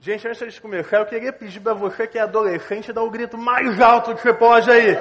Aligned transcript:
Gente, 0.00 0.28
antes 0.28 0.54
de 0.54 0.60
começar, 0.60 0.98
eu 0.98 1.06
queria 1.06 1.32
pedir 1.32 1.58
para 1.58 1.74
você 1.74 2.06
que 2.06 2.16
é 2.16 2.22
adolescente 2.22 2.92
dar 2.92 3.02
o 3.02 3.10
grito 3.10 3.36
mais 3.36 3.80
alto 3.80 4.14
que 4.14 4.22
você 4.22 4.32
pode 4.32 4.70
aí. 4.70 4.96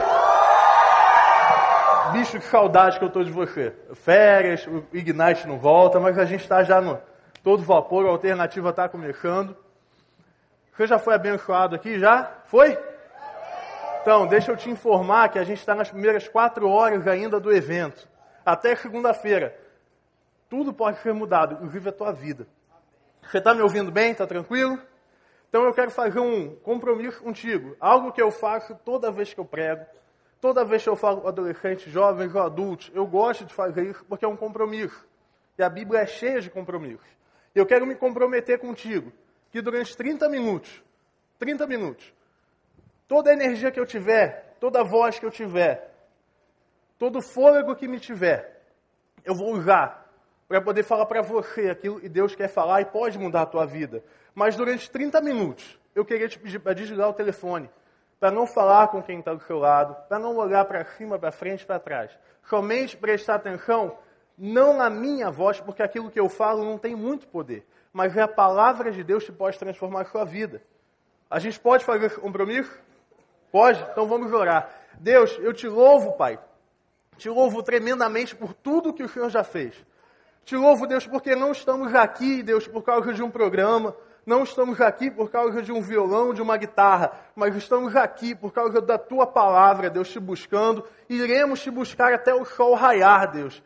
Bicho, 2.13 2.39
que 2.39 2.45
saudade 2.45 2.97
que 2.97 3.05
eu 3.05 3.09
tô 3.09 3.23
de 3.23 3.31
você. 3.31 3.75
Férias, 3.93 4.65
o 4.65 4.83
Ignite 4.91 5.47
não 5.47 5.59
volta, 5.59 5.99
mas 5.99 6.17
a 6.17 6.25
gente 6.25 6.41
está 6.41 6.63
já 6.63 6.81
no 6.81 6.99
todo 7.43 7.61
vapor, 7.61 8.07
a 8.07 8.09
alternativa 8.09 8.71
está 8.71 8.89
começando. 8.89 9.55
Você 10.75 10.87
já 10.87 10.97
foi 10.97 11.13
abençoado 11.13 11.75
aqui? 11.75 11.99
Já? 11.99 12.41
Foi? 12.45 12.75
Então, 14.01 14.25
deixa 14.25 14.51
eu 14.51 14.57
te 14.57 14.67
informar 14.67 15.29
que 15.29 15.37
a 15.37 15.43
gente 15.43 15.59
está 15.59 15.75
nas 15.75 15.91
primeiras 15.91 16.27
quatro 16.27 16.67
horas 16.67 17.05
ainda 17.05 17.39
do 17.39 17.53
evento. 17.53 18.09
Até 18.43 18.75
segunda-feira. 18.75 19.55
Tudo 20.49 20.73
pode 20.73 20.97
ser 21.01 21.13
mudado, 21.13 21.53
inclusive 21.53 21.89
a 21.89 21.93
tua 21.93 22.11
vida. 22.11 22.47
Você 23.21 23.39
está 23.39 23.53
me 23.53 23.61
ouvindo 23.61 23.91
bem? 23.91 24.11
Está 24.11 24.25
tranquilo? 24.25 24.79
Então 25.49 25.63
eu 25.63 25.73
quero 25.73 25.91
fazer 25.91 26.19
um 26.19 26.55
compromisso 26.57 27.21
contigo. 27.21 27.75
Algo 27.79 28.11
que 28.11 28.21
eu 28.21 28.31
faço 28.31 28.75
toda 28.83 29.11
vez 29.11 29.33
que 29.33 29.39
eu 29.39 29.45
prego, 29.45 29.85
toda 30.41 30.65
vez 30.65 30.83
que 30.83 30.89
eu 30.89 30.95
falo 30.95 31.21
com 31.21 31.27
adolescentes, 31.27 31.91
jovens 31.91 32.33
ou 32.33 32.41
adultos. 32.41 32.91
Eu 32.93 33.05
gosto 33.05 33.45
de 33.45 33.53
fazer 33.53 33.89
isso 33.89 34.05
porque 34.05 34.25
é 34.25 34.27
um 34.27 34.35
compromisso. 34.35 35.05
E 35.57 35.63
a 35.63 35.69
Bíblia 35.69 36.01
é 36.01 36.05
cheia 36.05 36.39
de 36.39 36.49
compromissos. 36.49 37.07
Eu 37.55 37.65
quero 37.65 37.87
me 37.87 37.95
comprometer 37.95 38.59
contigo 38.59 39.11
que 39.51 39.61
durante 39.61 39.95
30 39.95 40.29
minutos, 40.29 40.83
30 41.39 41.65
minutos, 41.65 42.13
toda 43.07 43.31
a 43.31 43.33
energia 43.33 43.71
que 43.71 43.79
eu 43.79 43.85
tiver, 43.85 44.55
toda 44.59 44.81
a 44.81 44.83
voz 44.83 45.17
que 45.17 45.25
eu 45.25 45.31
tiver, 45.31 45.91
todo 46.99 47.19
o 47.19 47.21
fôlego 47.21 47.75
que 47.75 47.87
me 47.87 47.99
tiver, 47.99 48.61
eu 49.23 49.33
vou 49.33 49.53
usar 49.53 50.06
para 50.47 50.61
poder 50.61 50.83
falar 50.83 51.05
para 51.05 51.21
você 51.21 51.69
aquilo 51.69 51.99
que 51.99 52.07
Deus 52.07 52.33
quer 52.35 52.47
falar 52.47 52.81
e 52.81 52.85
pode 52.85 53.17
mudar 53.19 53.41
a 53.41 53.45
tua 53.45 53.65
vida. 53.65 54.03
Mas 54.33 54.55
durante 54.55 54.89
30 54.89 55.19
minutos, 55.21 55.77
eu 55.93 56.05
queria 56.05 56.27
te 56.29 56.39
pedir 56.39 56.59
para 56.59 56.73
desligar 56.73 57.09
o 57.09 57.13
telefone, 57.13 57.69
para 58.19 58.31
não 58.31 58.47
falar 58.47 58.87
com 58.87 59.01
quem 59.01 59.19
está 59.19 59.33
do 59.33 59.43
seu 59.43 59.59
lado, 59.59 59.95
para 60.07 60.17
não 60.17 60.35
olhar 60.37 60.63
para 60.65 60.85
cima, 60.85 61.19
para 61.19 61.31
frente, 61.31 61.65
para 61.65 61.79
trás. 61.79 62.11
Somente 62.43 62.95
prestar 62.95 63.35
atenção, 63.35 63.97
não 64.37 64.77
na 64.77 64.89
minha 64.89 65.29
voz, 65.29 65.59
porque 65.59 65.83
aquilo 65.83 66.09
que 66.09 66.19
eu 66.19 66.29
falo 66.29 66.63
não 66.63 66.77
tem 66.77 66.95
muito 66.95 67.27
poder, 67.27 67.65
mas 67.91 68.15
é 68.15 68.21
a 68.21 68.27
palavra 68.27 68.91
de 68.91 69.03
Deus 69.03 69.23
que 69.23 69.31
pode 69.31 69.59
transformar 69.59 70.01
a 70.01 70.05
sua 70.05 70.23
vida. 70.23 70.61
A 71.29 71.39
gente 71.39 71.59
pode 71.59 71.83
fazer 71.83 72.05
esse 72.05 72.19
compromisso? 72.19 72.71
Pode? 73.51 73.85
Então 73.91 74.07
vamos 74.07 74.31
orar. 74.31 74.69
Deus, 74.99 75.37
eu 75.39 75.53
te 75.53 75.67
louvo, 75.67 76.13
Pai. 76.13 76.39
Te 77.17 77.29
louvo 77.29 77.63
tremendamente 77.63 78.35
por 78.35 78.53
tudo 78.53 78.93
que 78.93 79.03
o 79.03 79.09
Senhor 79.09 79.29
já 79.29 79.43
fez. 79.43 79.75
Te 80.47 80.55
louvo, 80.55 80.87
Deus, 80.87 81.05
porque 81.05 81.35
não 81.35 81.51
estamos 81.51 81.93
aqui, 81.93 82.41
Deus, 82.41 82.65
por 82.65 82.81
causa 82.81 83.11
de 83.11 83.21
um 83.21 83.29
programa, 83.29 83.93
não 84.25 84.43
estamos 84.43 84.79
aqui 84.79 85.11
por 85.11 85.29
causa 85.29 85.61
de 85.61 85.73
um 85.73 85.81
violão, 85.81 86.33
de 86.33 86.41
uma 86.41 86.55
guitarra, 86.55 87.11
mas 87.35 87.53
estamos 87.53 87.97
aqui 87.97 88.33
por 88.33 88.53
causa 88.53 88.79
da 88.79 88.97
tua 88.97 89.27
palavra, 89.27 89.89
Deus, 89.89 90.07
te 90.07 90.21
buscando, 90.21 90.85
iremos 91.09 91.61
te 91.61 91.69
buscar 91.69 92.13
até 92.13 92.33
o 92.33 92.45
sol 92.45 92.75
raiar, 92.75 93.29
Deus. 93.29 93.61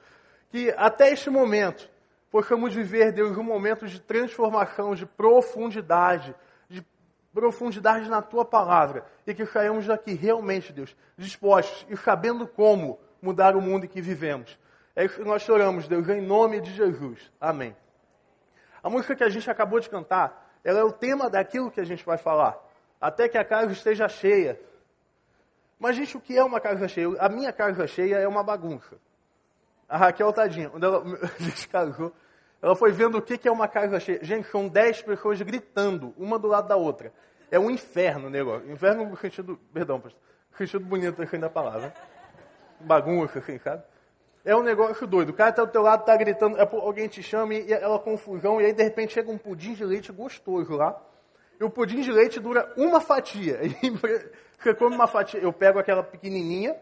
Que 0.50 0.74
até 0.76 1.12
este 1.12 1.30
momento 1.30 1.88
possamos 2.32 2.74
viver, 2.74 3.12
Deus, 3.12 3.38
um 3.38 3.44
momento 3.44 3.86
de 3.86 4.02
transformação, 4.02 4.96
de 4.96 5.06
profundidade, 5.06 6.34
de 6.68 6.84
profundidade 7.32 8.10
na 8.10 8.24
tua 8.24 8.44
palavra, 8.44 9.06
e 9.28 9.36
que 9.36 9.46
saiamos 9.46 9.86
daqui 9.86 10.16
realmente, 10.16 10.74
Deus, 10.74 10.96
dispostos 11.16 11.86
e 11.88 11.96
sabendo 11.96 12.48
como 12.48 13.00
mudar 13.22 13.56
o 13.56 13.62
mundo 13.62 13.86
em 13.86 13.88
que 13.88 14.02
vivemos. 14.02 14.58
É 14.96 15.06
isso 15.06 15.16
que 15.16 15.24
nós 15.24 15.42
choramos, 15.42 15.88
Deus, 15.88 16.08
em 16.10 16.22
nome 16.22 16.60
de 16.60 16.74
Jesus. 16.74 17.32
Amém. 17.40 17.76
A 18.84 18.90
música 18.90 19.16
que 19.16 19.24
a 19.24 19.30
gente 19.30 19.50
acabou 19.50 19.80
de 19.80 19.90
cantar, 19.90 20.52
ela 20.64 20.80
é 20.80 20.84
o 20.84 20.92
tema 20.92 21.30
daquilo 21.30 21.72
que 21.72 21.80
a 21.80 21.84
gente 21.84 22.06
vai 22.06 22.18
falar. 22.18 22.58
Até 23.00 23.30
que 23.30 23.38
a 23.38 23.46
casa 23.46 23.72
esteja 23.72 24.08
cheia. 24.10 24.60
Mas, 25.80 25.96
gente, 25.96 26.18
o 26.18 26.22
que 26.22 26.38
é 26.38 26.44
uma 26.44 26.60
casa 26.60 26.88
cheia? 26.88 27.08
A 27.20 27.30
minha 27.30 27.52
casa 27.54 27.88
cheia 27.88 28.18
é 28.18 28.28
uma 28.28 28.44
bagunça. 28.44 28.98
A 29.88 29.98
Raquel, 29.98 30.32
tadinha, 30.34 30.70
quando 30.70 30.84
ela, 30.84 31.04
a 31.24 31.44
gente 31.44 31.68
casou, 31.68 32.14
ela 32.62 32.76
foi 32.76 32.92
vendo 32.92 33.18
o 33.18 33.22
que 33.22 33.48
é 33.48 33.52
uma 33.52 33.68
casa 33.68 34.00
cheia. 34.00 34.24
Gente, 34.24 34.48
são 34.50 34.68
dez 34.68 35.02
pessoas 35.02 35.42
gritando, 35.42 36.14
uma 36.18 36.38
do 36.38 36.48
lado 36.48 36.68
da 36.68 36.76
outra. 36.76 37.12
É 37.50 37.60
um 37.60 37.70
inferno 37.70 38.28
o 38.28 38.30
negócio. 38.30 38.72
Inferno 38.72 39.06
no 39.06 39.18
sentido, 39.18 39.60
perdão, 39.74 39.98
no 39.98 40.58
sentido 40.58 40.86
bonito 40.86 41.22
assim 41.22 41.40
da 41.40 41.50
palavra. 41.50 41.94
Bagunça, 42.80 43.40
assim, 43.40 43.58
sabe? 43.60 43.84
É 44.44 44.56
um 44.56 44.64
negócio 44.64 45.06
doido. 45.06 45.30
O 45.30 45.34
cara 45.34 45.52
tá 45.52 45.64
do 45.64 45.72
teu 45.72 45.82
lado, 45.82 46.04
tá 46.04 46.16
gritando, 46.18 46.58
é 46.58 46.68
alguém 46.72 47.08
te 47.08 47.22
chama 47.22 47.54
e 47.54 47.72
ela 47.72 48.00
confusão, 48.00 48.60
e 48.60 48.66
aí 48.66 48.74
de 48.74 48.84
repente 48.84 49.14
chega 49.14 49.32
um 49.32 49.38
pudim 49.38 49.74
de 49.74 49.86
leite 49.86 50.12
gostoso 50.12 50.76
lá. 50.76 51.00
E 51.60 51.64
o 51.64 51.70
pudim 51.70 52.02
de 52.02 52.12
leite 52.12 52.40
dura 52.40 52.74
uma 52.76 53.00
fatia. 53.00 53.60
você 54.58 54.74
come 54.74 54.96
uma 54.96 55.08
fatia, 55.08 55.40
eu 55.40 55.54
pego 55.54 55.78
aquela 55.78 56.02
pequenininha, 56.02 56.76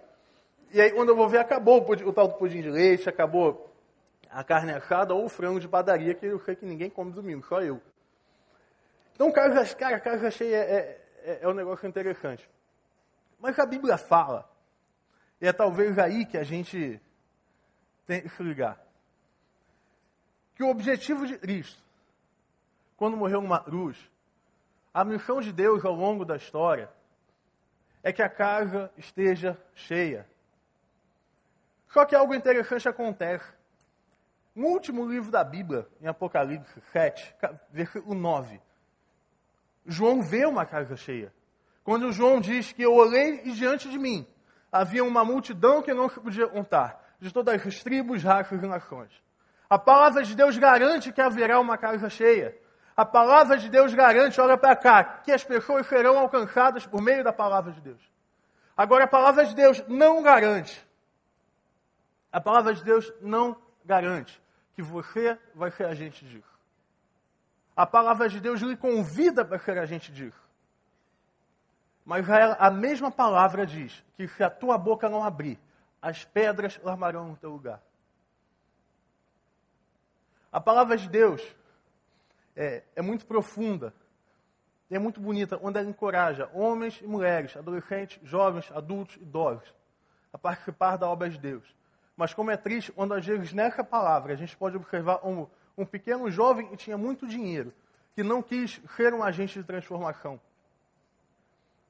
e 0.72 0.80
aí 0.80 0.92
quando 0.92 1.10
eu 1.10 1.16
vou 1.16 1.28
ver, 1.28 1.40
acabou 1.40 1.78
o, 1.78 1.82
pudim, 1.86 2.06
o 2.06 2.14
tal 2.14 2.30
do 2.30 2.36
pudim 2.36 2.62
de 2.62 2.70
leite, 2.70 3.10
acabou 3.10 3.70
a 4.30 4.44
carne 4.44 4.72
assada 4.72 5.14
ou 5.14 5.26
o 5.26 5.30
frango 5.30 5.60
de 5.60 5.68
padaria, 5.68 6.14
que 6.14 6.26
eu 6.26 6.40
sei 6.40 6.56
que 6.56 6.66
ninguém 6.66 6.90
come 6.90 7.12
domingo, 7.12 7.46
só 7.46 7.62
eu. 7.62 7.82
Então, 9.16 9.30
cara, 9.32 9.66
cara 9.76 10.00
casa 10.00 10.32
cheia 10.32 10.56
é, 10.56 11.02
é, 11.24 11.40
é 11.42 11.48
um 11.48 11.54
negócio 11.54 11.86
interessante. 11.86 12.50
Mas 13.38 13.60
a 13.60 13.66
Bíblia 13.66 13.98
fala, 13.98 14.50
e 15.42 15.48
é 15.48 15.52
talvez 15.52 16.00
aí 16.00 16.26
que 16.26 16.38
a 16.38 16.44
gente 16.44 17.02
tem 18.10 18.22
que 18.22 18.42
ligar. 18.42 18.84
Que 20.56 20.64
o 20.64 20.70
objetivo 20.70 21.28
de 21.28 21.38
Cristo, 21.38 21.80
quando 22.98 23.16
morreu 23.16 23.40
numa 23.40 23.60
cruz, 23.60 23.96
a 24.92 25.06
missão 25.06 25.40
de 25.40 25.54
Deus 25.54 25.86
ao 25.86 25.94
longo 25.94 26.26
da 26.26 26.36
história, 26.36 26.90
é 28.02 28.12
que 28.12 28.24
a 28.24 28.28
casa 28.28 28.92
esteja 28.98 29.56
cheia. 29.76 30.28
Só 31.90 32.04
que 32.04 32.16
algo 32.16 32.34
interessante 32.34 32.90
acontece. 32.90 33.46
No 34.56 34.70
último 34.70 35.08
livro 35.08 35.30
da 35.30 35.44
Bíblia, 35.44 35.88
em 36.02 36.08
Apocalipse 36.08 36.82
7, 36.92 37.36
versículo 37.70 38.16
9, 38.16 38.60
João 39.86 40.24
vê 40.24 40.48
uma 40.48 40.66
casa 40.66 40.96
cheia. 40.96 41.32
Quando 41.84 42.12
João 42.12 42.42
diz 42.42 42.72
que 42.72 42.82
eu 42.82 42.96
olhei 42.96 43.44
e 43.44 43.52
diante 43.52 43.88
de 43.88 44.00
mim 44.00 44.28
havia 44.72 45.04
uma 45.04 45.24
multidão 45.24 45.84
que 45.84 45.94
não 45.94 46.10
se 46.10 46.20
podia 46.20 46.48
contar 46.48 47.09
de 47.20 47.32
todas 47.32 47.66
as 47.66 47.84
tribos, 47.84 48.24
raças 48.24 48.62
e 48.62 48.66
nações. 48.66 49.12
A 49.70 49.78
palavra 49.78 50.24
de 50.24 50.36
Deus 50.36 50.58
garante 50.58 51.12
que 51.12 51.22
haverá 51.22 51.60
uma 51.60 51.78
casa 51.78 52.10
cheia. 52.10 52.58
A 52.96 53.06
palavra 53.06 53.58
de 53.58 53.70
Deus 53.70 53.94
garante, 53.94 54.42
olha 54.42 54.58
para 54.58 54.76
cá, 54.76 55.04
que 55.24 55.32
as 55.32 55.44
pessoas 55.44 55.88
serão 55.88 56.18
alcançadas 56.18 56.86
por 56.86 57.02
meio 57.02 57.24
da 57.24 57.32
palavra 57.32 57.72
de 57.72 57.82
Deus. 57.82 58.02
Agora, 58.76 59.06
a 59.06 59.08
palavra 59.08 59.46
de 59.46 59.56
Deus 59.56 59.84
não 59.88 60.22
garante. 60.24 60.86
A 62.32 62.42
palavra 62.42 62.74
de 62.74 62.84
Deus 62.84 63.12
não 63.22 63.56
garante 63.86 64.42
que 64.76 64.82
você 64.82 65.38
vai 65.54 65.72
ser 65.72 65.86
agente 65.86 66.26
disso. 66.26 66.60
A 67.76 67.86
palavra 67.86 68.28
de 68.30 68.40
Deus 68.40 68.62
lhe 68.62 68.76
convida 68.76 69.44
para 69.44 69.60
ser 69.60 69.78
agente 69.78 70.12
disso. 70.12 70.40
Mas 72.06 72.26
a 72.30 72.72
mesma 72.72 73.12
palavra 73.12 73.66
diz 73.66 74.04
que 74.16 74.28
se 74.28 74.44
a 74.44 74.50
tua 74.50 74.78
boca 74.78 75.08
não 75.08 75.24
abrir, 75.24 75.60
as 76.02 76.24
pedras 76.26 76.80
armarão 76.86 77.30
no 77.30 77.38
teu 77.38 77.50
lugar. 77.50 77.82
A 80.52 80.60
palavra 80.60 80.98
de 80.98 81.08
Deus 81.08 81.42
é, 82.56 82.84
é 82.96 83.02
muito 83.02 83.26
profunda, 83.26 83.94
é 84.90 84.98
muito 84.98 85.20
bonita, 85.20 85.60
onde 85.62 85.78
ela 85.78 85.88
encoraja 85.88 86.50
homens 86.54 87.00
e 87.02 87.08
mulheres, 87.08 87.56
adolescentes, 87.56 88.20
jovens, 88.24 88.72
adultos, 88.72 89.18
idosos, 89.18 89.74
a 90.34 90.38
participar 90.38 90.98
da 90.98 91.08
obra 91.08 91.30
de 91.30 91.38
Deus. 91.38 91.64
Mas 92.18 92.34
como 92.34 92.52
é 92.52 92.58
triste, 92.58 92.92
quando 92.92 93.14
às 93.14 93.26
vezes 93.26 93.54
nessa 93.54 93.84
palavra 93.84 94.34
a 94.34 94.36
gente 94.36 94.58
pode 94.58 94.76
observar 94.76 95.26
um, 95.26 95.48
um 95.78 95.86
pequeno 95.86 96.30
jovem 96.32 96.68
que 96.68 96.76
tinha 96.76 96.98
muito 96.98 97.28
dinheiro, 97.28 97.72
que 98.16 98.24
não 98.24 98.42
quis 98.42 98.82
ser 98.96 99.14
um 99.14 99.24
agente 99.24 99.60
de 99.60 99.66
transformação. 99.66 100.42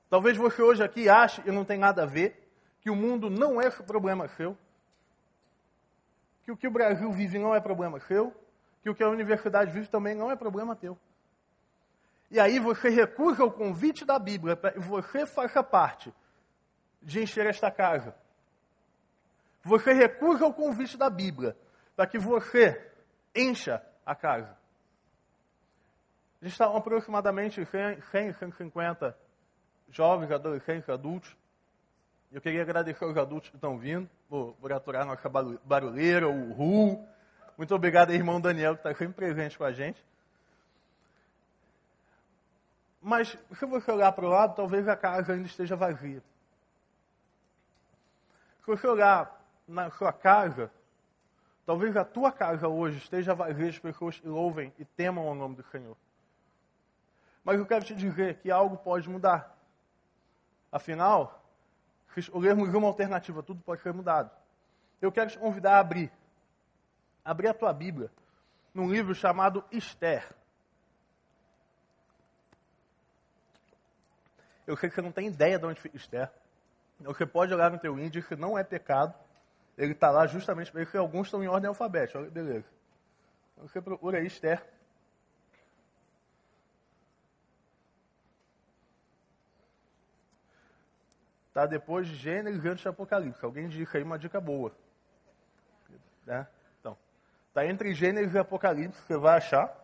Talvez 0.10 0.36
você 0.38 0.62
hoje 0.62 0.84
aqui 0.84 1.08
ache 1.08 1.42
e 1.46 1.52
não 1.52 1.64
tem 1.64 1.78
nada 1.78 2.04
a 2.04 2.06
ver, 2.06 2.49
que 2.82 2.90
o 2.90 2.96
mundo 2.96 3.30
não 3.30 3.62
é 3.62 3.70
problema 3.70 4.28
seu, 4.30 4.58
que 6.44 6.52
o 6.52 6.58
que 6.58 6.68
o 6.68 6.72
Brasil 6.72 7.12
vive 7.12 7.38
não 7.38 7.54
é 7.54 7.60
problema 7.60 8.00
seu, 8.00 8.34
que 8.82 8.90
o 8.90 8.96
que 8.96 9.04
a 9.04 9.10
universidade 9.10 9.72
vive 9.72 9.88
também 9.88 10.16
não 10.16 10.32
é 10.32 10.36
problema 10.36 10.76
teu. 10.76 10.98
E 12.32 12.40
aí 12.40 12.60
você 12.60 12.90
recusa 12.90 13.44
o 13.44 13.52
convite 13.52 14.06
da 14.06 14.18
Bíblia 14.18 14.56
para 14.56 14.72
que 14.72 14.80
você 14.80 15.26
faça 15.26 15.64
parte 15.64 16.14
de 17.02 17.22
encher 17.22 17.46
esta 17.48 17.72
casa. 17.72 18.16
Você 19.64 19.94
recusa 19.94 20.46
o 20.46 20.54
convite 20.54 20.98
da 20.98 21.10
Bíblia 21.10 21.58
para 21.96 22.08
que 22.08 22.18
você 22.18 22.92
encha 23.36 23.84
a 24.06 24.16
casa. 24.16 24.58
Está 26.42 26.66
aproximadamente 26.66 27.66
100, 27.66 28.02
100, 28.12 28.34
150 28.34 29.18
jovens, 29.90 30.32
adolescentes, 30.32 30.88
adultos 30.88 31.36
eu 32.32 32.40
queria 32.40 32.62
agradecer 32.62 33.04
aos 33.04 33.18
adultos 33.18 33.50
que 33.50 33.56
estão 33.56 33.78
vindo 33.78 34.08
por, 34.30 34.54
por 34.62 34.72
aturar 34.72 35.06
nossa 35.06 35.28
barulheira, 35.64 36.28
o 36.28 36.54
Ru. 36.54 37.04
Muito 37.58 37.74
obrigado 37.74 38.14
irmão 38.14 38.40
Daniel, 38.40 38.76
que 38.76 38.82
está 38.82 38.94
sempre 38.94 39.16
presente 39.16 39.58
com 39.58 39.64
a 39.64 39.72
gente. 39.72 40.04
Mas 43.02 43.38
se 43.58 43.66
você 43.66 43.92
olhar 43.92 44.12
para 44.12 44.26
o 44.26 44.30
lado, 44.30 44.56
talvez 44.56 44.88
a 44.88 44.96
casa 44.96 45.34
ainda 45.34 45.48
esteja 45.48 45.76
vazia. 45.76 46.22
Se 48.60 48.68
você 48.68 48.86
olhar 48.86 49.44
na 49.68 49.90
sua 49.92 50.14
casa, 50.14 50.72
talvez 51.66 51.98
a 51.98 52.06
tua 52.06 52.32
casa 52.32 52.68
hoje 52.68 52.98
esteja 52.98 53.34
vazia 53.34 53.72
de 53.72 53.82
pessoas 53.82 54.20
que 54.20 54.28
louvem 54.28 54.72
e 54.78 54.86
temam 54.86 55.28
o 55.28 55.34
nome 55.34 55.56
do 55.56 55.64
Senhor. 55.64 55.98
Mas 57.44 57.58
eu 57.58 57.66
quero 57.66 57.86
te 57.86 57.96
dizer 57.96 58.36
que 58.38 58.52
algo 58.52 58.78
pode 58.78 59.10
mudar. 59.10 59.58
Afinal, 60.72 61.39
escolhermos 62.18 62.74
uma 62.74 62.88
alternativa, 62.88 63.44
tudo 63.44 63.62
pode 63.62 63.82
ser 63.82 63.94
mudado. 63.94 64.30
Eu 65.02 65.12
quero 65.12 65.30
te 65.30 65.38
convidar 65.38 65.76
a 65.76 65.80
abrir. 65.80 66.12
Abrir 67.24 67.48
a 67.48 67.54
tua 67.54 67.72
Bíblia 67.72 68.12
num 68.74 68.92
livro 68.92 69.14
chamado 69.14 69.64
Esther. 69.72 70.28
Eu 74.66 74.78
sei 74.78 74.90
que 74.90 74.96
você 74.96 75.02
não 75.02 75.12
tem 75.12 75.28
ideia 75.28 75.58
de 75.58 75.66
onde 75.66 75.82
fica 75.82 75.98
Esther. 75.98 76.30
Você 77.00 77.26
pode 77.26 77.54
olhar 77.54 77.72
no 77.72 77.80
teu 77.80 77.98
índice, 77.98 78.36
não 78.36 78.58
é 78.58 78.64
pecado. 78.64 79.14
Ele 79.78 79.94
está 79.94 80.12
lá 80.12 80.28
justamente 80.28 80.72
porque 80.72 80.98
alguns 80.98 81.28
estão 81.28 81.44
em 81.44 81.48
ordem 81.48 81.68
alfabética. 81.68 82.22
Beleza. 82.24 82.66
Você 83.58 83.82
procura 83.82 84.18
aí 84.20 84.28
Esther. 84.28 84.64
Está 91.50 91.66
depois 91.66 92.08
de 92.08 92.16
Gênesis 92.16 92.64
antes 92.64 92.82
de 92.82 92.88
Apocalipse. 92.88 93.44
Alguém 93.44 93.68
dica 93.68 93.98
aí 93.98 94.04
uma 94.04 94.18
dica 94.18 94.40
boa. 94.40 94.72
Né? 96.26 96.48
Então, 96.80 96.96
está 97.48 97.66
entre 97.66 97.94
Gênesis 97.94 98.34
e 98.34 98.40
Apocalipse, 98.40 99.02
você 99.02 99.18
vai 99.18 99.38
achar. 99.38 99.76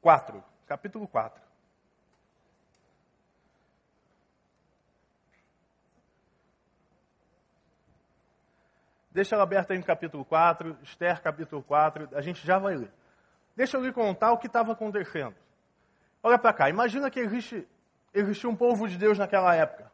4, 0.00 0.42
capítulo 0.66 1.06
4. 1.06 1.44
Deixa 9.14 9.36
ela 9.36 9.44
aberta 9.44 9.72
aí 9.72 9.78
no 9.78 9.84
capítulo 9.84 10.24
4, 10.24 10.76
Esther 10.82 11.22
capítulo 11.22 11.62
4, 11.62 12.08
a 12.14 12.20
gente 12.20 12.44
já 12.44 12.58
vai 12.58 12.74
ler. 12.74 12.90
Deixa 13.54 13.76
eu 13.76 13.80
lhe 13.80 13.92
contar 13.92 14.32
o 14.32 14.38
que 14.38 14.48
estava 14.48 14.72
acontecendo. 14.72 15.36
Olha 16.20 16.36
para 16.36 16.52
cá, 16.52 16.68
imagina 16.68 17.08
que 17.08 17.20
existe, 17.20 17.68
existia 18.14 18.48
um 18.48 18.56
povo 18.56 18.88
de 18.88 18.96
Deus 18.96 19.18
naquela 19.18 19.54
época. 19.54 19.92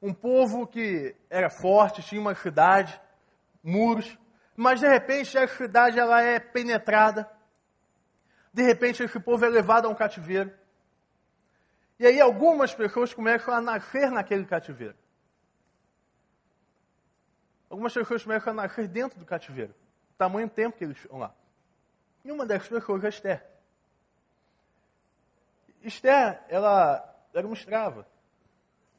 Um 0.00 0.12
povo 0.12 0.66
que 0.66 1.14
era 1.30 1.48
forte, 1.50 2.02
tinha 2.02 2.20
uma 2.20 2.34
cidade, 2.34 3.00
muros, 3.62 4.18
mas 4.56 4.80
de 4.80 4.88
repente 4.88 5.36
a 5.38 5.46
cidade 5.46 5.98
ela 5.98 6.20
é 6.22 6.40
penetrada. 6.40 7.30
De 8.52 8.62
repente 8.62 9.02
esse 9.02 9.20
povo 9.20 9.44
é 9.44 9.48
levado 9.48 9.86
a 9.86 9.88
um 9.88 9.94
cativeiro. 9.94 10.52
E 11.98 12.06
aí 12.06 12.20
algumas 12.20 12.74
pessoas 12.74 13.14
começam 13.14 13.54
a 13.54 13.60
nascer 13.60 14.10
naquele 14.10 14.44
cativeiro. 14.44 14.96
Algumas 17.70 17.94
pessoas 17.94 18.22
começam 18.22 18.52
a 18.52 18.56
nascer 18.56 18.88
dentro 18.88 19.18
do 19.18 19.24
cativeiro. 19.24 19.74
O 20.14 20.14
tamanho 20.18 20.48
tempo 20.48 20.76
que 20.76 20.84
eles 20.84 20.98
ficam 20.98 21.18
lá. 21.18 21.32
E 22.24 22.32
uma 22.32 22.44
dessas 22.44 22.68
pessoas 22.68 23.04
é 23.04 23.08
Esther. 23.08 23.46
Esther, 25.82 26.42
ela 26.48 27.11
era 27.34 27.46
uma 27.46 27.54
escrava. 27.54 28.06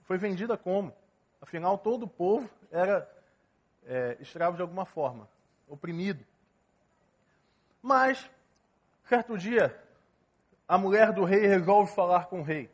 Foi 0.04 0.18
vendida 0.18 0.58
como? 0.58 0.94
Afinal, 1.42 1.78
todo 1.78 2.04
o 2.04 2.08
povo 2.08 2.50
era 2.72 3.10
é, 3.86 4.18
escravo 4.20 4.56
de 4.56 4.62
alguma 4.62 4.86
forma, 4.86 5.28
oprimido. 5.68 6.26
Mas, 7.82 8.30
certo 9.08 9.38
dia, 9.38 9.78
a 10.68 10.78
mulher 10.78 11.12
do 11.12 11.24
rei 11.24 11.46
resolve 11.46 11.92
falar 11.92 12.28
com 12.28 12.40
o 12.40 12.44
rei. 12.44 12.70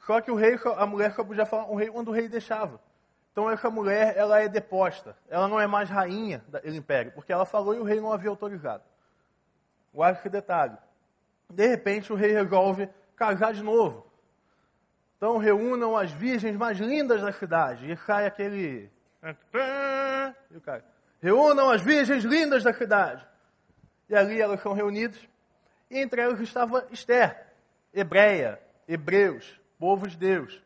Só 0.00 0.20
que 0.20 0.30
o 0.30 0.34
rei, 0.34 0.58
a 0.76 0.86
mulher 0.86 1.12
só 1.14 1.24
podia 1.24 1.46
falar 1.46 1.64
com 1.64 1.74
o 1.74 1.76
rei 1.76 1.88
quando 1.88 2.08
o 2.08 2.12
rei 2.12 2.28
deixava. 2.28 2.80
Então 3.32 3.50
essa 3.50 3.68
mulher, 3.68 4.16
ela 4.16 4.40
é 4.40 4.48
deposta. 4.48 5.16
Ela 5.28 5.46
não 5.46 5.60
é 5.60 5.66
mais 5.66 5.90
rainha 5.90 6.44
do 6.48 6.74
império, 6.74 7.12
porque 7.12 7.32
ela 7.32 7.44
falou 7.44 7.74
e 7.74 7.78
o 7.78 7.84
rei 7.84 8.00
não 8.00 8.12
havia 8.12 8.30
autorizado. 8.30 8.82
Guarde 9.92 10.20
esse 10.20 10.28
detalhe. 10.28 10.76
De 11.50 11.66
repente 11.66 12.12
o 12.12 12.16
rei 12.16 12.32
resolve 12.32 12.88
casar 13.14 13.52
de 13.52 13.62
novo. 13.62 14.06
Então 15.16 15.38
reúnam 15.38 15.96
as 15.96 16.10
virgens 16.12 16.56
mais 16.56 16.78
lindas 16.78 17.22
da 17.22 17.32
cidade. 17.32 17.90
E 17.90 17.96
cai 17.96 18.26
aquele. 18.26 18.90
E 20.50 20.60
cai. 20.60 20.82
Reúnam 21.20 21.70
as 21.70 21.80
virgens 21.80 22.24
lindas 22.24 22.62
da 22.62 22.72
cidade. 22.72 23.26
E 24.08 24.14
ali 24.14 24.40
elas 24.40 24.60
são 24.60 24.72
reunidas. 24.72 25.18
E 25.90 25.98
entre 25.98 26.20
elas 26.20 26.40
estava 26.40 26.86
Esther, 26.90 27.46
hebreia, 27.94 28.60
hebreus, 28.86 29.58
povo 29.78 30.06
de 30.06 30.16
Deus. 30.16 30.62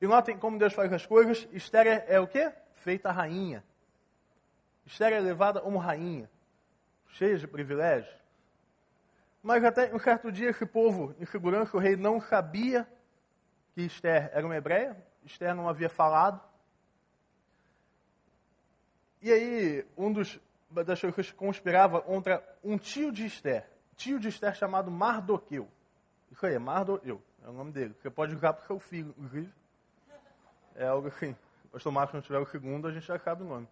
E 0.00 0.06
notem 0.06 0.36
como 0.36 0.58
Deus 0.58 0.72
faz 0.72 0.92
as 0.92 1.06
coisas. 1.06 1.46
Esther 1.52 1.86
é, 1.86 2.04
é 2.08 2.20
o 2.20 2.26
quê? 2.26 2.52
Feita 2.76 3.10
rainha. 3.10 3.62
Esther 4.86 5.12
é 5.12 5.20
levada 5.20 5.60
como 5.60 5.78
rainha, 5.78 6.28
cheia 7.08 7.36
de 7.36 7.46
privilégios. 7.46 8.19
Mas 9.42 9.64
até 9.64 9.94
um 9.94 9.98
certo 9.98 10.30
dia 10.30 10.50
esse 10.50 10.66
povo, 10.66 11.14
em 11.18 11.24
segurança, 11.24 11.76
o 11.76 11.80
rei 11.80 11.96
não 11.96 12.20
sabia 12.20 12.86
que 13.74 13.82
Esther 13.82 14.30
era 14.32 14.44
uma 14.44 14.56
hebreia. 14.56 14.96
Esther 15.24 15.54
não 15.54 15.68
havia 15.68 15.88
falado. 15.88 16.40
E 19.22 19.32
aí, 19.32 19.86
um 19.96 20.12
dos 20.12 20.40
das 20.70 21.00
pessoas 21.00 21.32
conspirava 21.32 22.00
contra 22.00 22.42
um 22.62 22.78
tio 22.78 23.10
de 23.10 23.26
Esther, 23.26 23.68
tio 23.96 24.20
de 24.20 24.28
Esther 24.28 24.54
chamado 24.54 24.90
Mardoqueu. 24.90 25.68
Isso 26.30 26.46
aí, 26.46 26.56
Mardoqueu, 26.58 27.20
é 27.42 27.48
o 27.48 27.52
nome 27.52 27.72
dele. 27.72 27.94
Você 28.00 28.08
pode 28.08 28.34
usar 28.34 28.52
para 28.52 28.62
o 28.62 28.66
seu 28.66 28.78
filho, 28.78 29.12
inclusive 29.18 29.52
é 30.74 30.86
algo 30.86 31.08
assim. 31.08 31.36
O 31.64 31.68
pastor 31.68 31.92
Marcos 31.92 32.14
não 32.14 32.22
tiver 32.22 32.38
o 32.38 32.46
segundo, 32.46 32.88
a 32.88 32.92
gente 32.92 33.06
já 33.06 33.18
sabe 33.18 33.42
o 33.42 33.46
nome. 33.46 33.68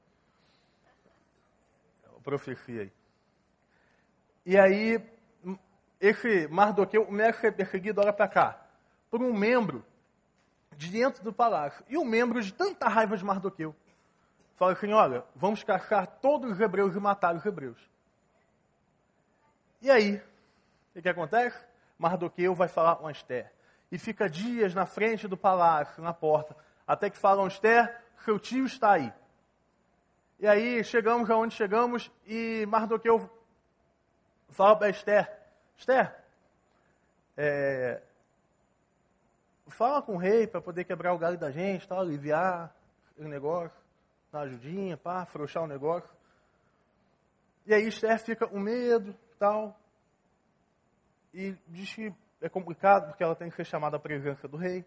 É 2.05 2.21
profecia 2.21 2.83
aí. 2.83 2.93
E 4.45 4.59
aí, 4.59 4.99
esse 6.01 6.47
Mardoqueu 6.49 7.05
começa 7.05 7.39
a 7.39 7.41
ser 7.41 7.53
perseguido, 7.53 8.01
olha 8.01 8.13
para 8.13 8.29
cá, 8.29 8.67
por 9.11 9.23
um 9.23 9.33
membro 9.33 9.85
de 10.77 10.91
dentro 10.91 11.25
do 11.25 11.33
palácio. 11.33 11.85
E 11.89 11.99
um 11.99 12.05
membro 12.05 12.41
de 12.41 12.53
tanta 12.53 12.89
raiva 12.89 13.17
de 13.17 13.25
Mardoqueu. 13.25 13.75
Fala 14.57 14.73
assim, 14.73 14.93
olha, 14.93 15.25
vamos 15.35 15.63
caçar 15.63 16.07
todos 16.07 16.53
os 16.53 16.61
hebreus 16.61 16.95
e 16.95 17.01
matar 17.01 17.35
os 17.35 17.45
hebreus. 17.45 17.79
E 19.81 19.91
aí, 19.91 20.23
o 20.95 21.03
que 21.03 21.09
acontece? 21.09 21.57
Mardoqueu 21.99 22.55
vai 22.55 22.69
falar 22.69 22.97
com 22.97 23.11
Esther. 23.11 23.53
E 23.91 23.99
fica 23.99 24.29
dias 24.29 24.75
na 24.75 24.87
frente 24.87 25.27
do 25.27 25.37
palácio, 25.37 26.03
na 26.03 26.13
porta, 26.13 26.57
até 26.87 27.09
que 27.09 27.19
falam, 27.19 27.47
Esther, 27.47 28.03
seu 28.25 28.39
tio 28.39 28.65
está 28.65 28.93
aí. 28.93 29.13
E 30.41 30.47
aí 30.47 30.85
chegamos 30.85 31.29
aonde 31.31 31.55
chegamos 31.55 32.11
e 32.27 32.65
Mardoqueu 32.67 33.29
fala 34.51 34.77
para 34.77 34.91
Esther, 34.91 35.38
Esther, 35.79 36.13
é, 37.37 38.03
fala 39.69 40.03
com 40.03 40.15
o 40.15 40.19
rei 40.19 40.47
para 40.47 40.61
poder 40.61 40.85
quebrar 40.85 41.15
o 41.15 41.19
galho 41.19 41.39
da 41.39 41.51
gente, 41.53 41.87
tal, 41.87 42.01
aliviar 42.01 42.75
o 43.17 43.25
negócio, 43.25 43.79
dar 44.33 44.41
ajudinha, 44.41 44.97
pá, 44.97 45.23
afrouxar 45.23 45.63
o 45.63 45.69
negócio. 45.69 46.11
E 47.65 47.73
aí 47.73 47.87
Esther 47.87 48.19
fica 48.19 48.47
com 48.47 48.59
medo, 48.59 49.15
tal, 49.39 49.79
e 51.33 51.57
diz 51.69 51.95
que 51.95 52.13
é 52.41 52.49
complicado 52.49 53.09
porque 53.09 53.23
ela 53.23 53.37
tem 53.37 53.49
que 53.49 53.57
ser 53.57 53.65
chamada 53.65 53.97
à 53.97 54.01
presença 54.01 54.49
do 54.49 54.57
rei. 54.57 54.85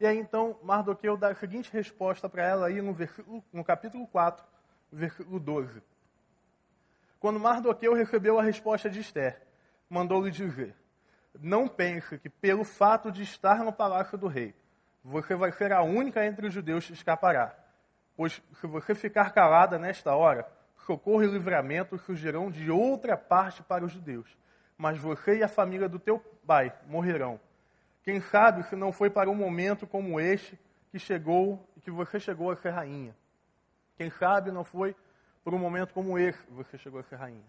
E 0.00 0.06
aí 0.06 0.16
então 0.16 0.58
Mardoqueu 0.62 1.16
dá 1.18 1.28
a 1.28 1.34
seguinte 1.34 1.70
resposta 1.70 2.28
para 2.28 2.46
ela 2.46 2.66
aí 2.68 2.80
no, 2.80 2.96
no 3.52 3.64
capítulo 3.64 4.06
4, 4.06 4.42
versículo 4.90 5.38
12. 5.38 5.82
Quando 7.20 7.38
Mardoqueu 7.38 7.92
recebeu 7.92 8.38
a 8.38 8.42
resposta 8.42 8.88
de 8.88 9.00
Esther, 9.00 9.40
mandou-lhe 9.92 10.30
dizer: 10.30 10.74
Não 11.40 11.68
pense 11.68 12.18
que 12.18 12.28
pelo 12.28 12.64
fato 12.64 13.10
de 13.10 13.22
estar 13.22 13.64
no 13.64 13.72
palácio 13.72 14.16
do 14.16 14.26
rei, 14.26 14.54
você 15.04 15.34
vai 15.34 15.52
ser 15.52 15.72
a 15.72 15.82
única 15.82 16.24
entre 16.24 16.46
os 16.46 16.54
judeus 16.54 16.86
que 16.86 16.92
escapará. 16.92 17.54
Pois 18.16 18.42
se 18.60 18.66
você 18.66 18.94
ficar 18.94 19.32
calada 19.32 19.78
nesta 19.78 20.14
hora, 20.14 20.46
socorro 20.86 21.24
e 21.24 21.26
livramento 21.26 21.98
surgirão 21.98 22.50
de 22.50 22.70
outra 22.70 23.16
parte 23.16 23.62
para 23.62 23.84
os 23.84 23.92
judeus. 23.92 24.36
Mas 24.76 24.98
você 24.98 25.38
e 25.38 25.42
a 25.42 25.48
família 25.48 25.88
do 25.88 25.98
teu 25.98 26.18
pai 26.46 26.72
morrerão 26.86 27.40
quem 28.04 28.20
sabe 28.20 28.64
se 28.64 28.74
não 28.74 28.90
foi 28.92 29.08
para 29.10 29.30
um 29.30 29.34
momento 29.34 29.86
como 29.86 30.18
este 30.18 30.58
que 30.90 30.98
chegou 30.98 31.68
que 31.82 31.90
você 31.90 32.18
chegou 32.18 32.50
a 32.50 32.56
ser 32.56 32.70
rainha. 32.70 33.14
Quem 33.96 34.10
sabe 34.10 34.50
não 34.50 34.64
foi 34.64 34.94
por 35.44 35.54
um 35.54 35.58
momento 35.58 35.94
como 35.94 36.18
esse 36.18 36.44
que 36.44 36.52
você 36.52 36.78
chegou 36.78 37.00
a 37.00 37.02
ser 37.04 37.16
rainha. 37.16 37.44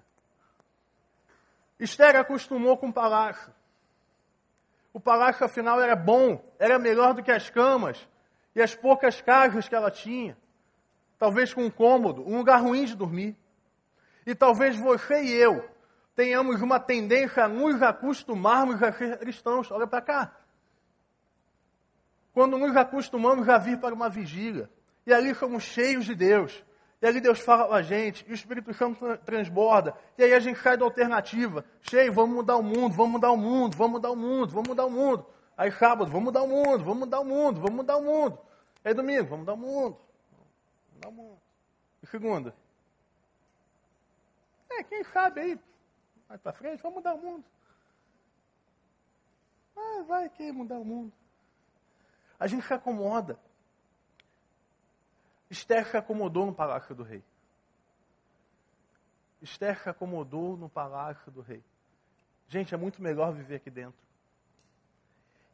Esther 1.80 2.15
acostumou 2.15 2.77
com 2.77 2.89
o 2.89 2.94
palácio. 2.94 3.53
O 4.94 5.00
palácio, 5.00 5.46
afinal, 5.46 5.82
era 5.82 5.96
bom, 5.96 6.44
era 6.60 6.77
melhor 6.77 7.13
do 7.13 7.24
que 7.24 7.32
as 7.32 7.50
camas 7.50 8.08
e 8.56 8.62
as 8.62 8.75
poucas 8.75 9.22
casas 9.22 9.68
que 9.68 9.75
ela 9.75 9.89
tinha. 9.89 10.38
Talvez 11.18 11.53
com 11.53 11.63
um 11.63 11.72
cômodo, 11.72 12.22
um 12.27 12.38
lugar 12.38 12.62
ruim 12.62 12.86
de 12.86 12.96
dormir. 12.96 13.36
E 14.25 14.36
talvez 14.36 14.77
você 14.77 15.24
e 15.24 15.34
eu 15.34 15.68
tenhamos 16.15 16.62
uma 16.62 16.80
tendência 16.80 17.46
a 17.46 17.48
nos 17.48 17.82
acostumarmos 17.82 18.82
a 18.84 18.92
ser 18.92 19.18
cristãos. 19.18 19.72
Olha 19.72 19.88
para 19.88 20.01
cá. 20.01 20.38
Quando 22.34 22.58
nos 22.58 22.75
acostumamos 22.75 23.48
a 23.50 23.58
vir 23.58 23.80
para 23.80 23.94
uma 23.94 24.10
vigília, 24.10 24.70
e 25.06 25.13
ali 25.13 25.36
somos 25.36 25.63
cheios 25.63 26.06
de 26.06 26.15
Deus, 26.15 26.63
e 27.03 27.05
ali 27.05 27.19
Deus 27.19 27.41
fala 27.41 27.67
com 27.67 27.74
a 27.74 27.81
gente, 27.81 28.25
e 28.25 28.31
o 28.31 28.33
Espírito 28.33 28.74
Santo 28.74 29.17
transborda, 29.25 29.93
e 30.17 30.24
aí 30.24 30.33
a 30.33 30.39
gente 30.39 30.57
sai 30.62 30.77
da 30.77 30.86
alternativa, 30.86 31.65
cheio, 31.81 32.13
vamos 32.13 32.33
mudar 32.33 32.55
o 32.55 32.63
mundo, 32.63 32.95
vamos 32.95 33.12
mudar 33.12 33.31
o 33.31 33.36
mundo, 33.36 33.75
vamos 33.75 33.91
mudar 33.91 34.12
o 34.12 34.15
mundo, 34.15 34.53
vamos 34.53 34.69
mudar 34.69 34.86
o 34.86 34.89
mundo. 34.89 35.25
Aí 35.57 35.69
sábado, 35.69 36.10
vamos 36.10 36.24
mudar 36.24 36.43
o 36.43 36.48
mundo, 36.48 36.81
vamos 36.81 37.00
mudar 37.00 37.19
o 37.19 37.25
mundo, 37.25 37.60
vamos 37.60 37.75
mudar 37.75 37.98
o 37.98 38.01
mundo. 38.01 38.39
Aí 38.86 38.93
domingo, 38.93 39.25
vamos 39.25 39.39
mudar 39.39 39.53
o 39.53 39.57
mundo, 39.57 39.98
vamos 40.31 40.93
mudar 40.93 41.10
o 41.10 41.12
mundo. 41.12 41.41
E 42.01 42.07
segunda? 42.07 42.55
É, 44.69 44.83
quem 44.83 45.03
sabe 45.03 45.41
aí, 45.41 45.60
mais 46.29 46.39
para 46.39 46.53
frente, 46.53 46.81
vamos 46.81 46.95
mudar 47.00 47.15
o 47.15 47.17
mundo. 47.17 47.43
Ah, 49.75 50.03
vai 50.07 50.29
que 50.29 50.53
mudar 50.53 50.79
o 50.79 50.86
mundo. 50.86 51.12
A 52.39 52.48
gente 52.48 52.65
se 52.65 52.74
acomoda. 52.74 53.38
Esther 55.53 55.86
se 55.86 55.95
acomodou 55.95 56.48
no 56.48 56.53
palácio 56.53 56.95
do 56.95 57.03
rei. 57.03 57.24
Esther 59.39 59.79
se 59.79 59.88
acomodou 59.88 60.57
no 60.57 60.67
palácio 60.67 61.31
do 61.31 61.41
rei. 61.41 61.63
Gente, 62.48 62.74
é 62.74 62.77
muito 62.77 63.03
melhor 63.03 63.31
viver 63.31 63.57
aqui 63.57 63.69
dentro. 63.69 64.01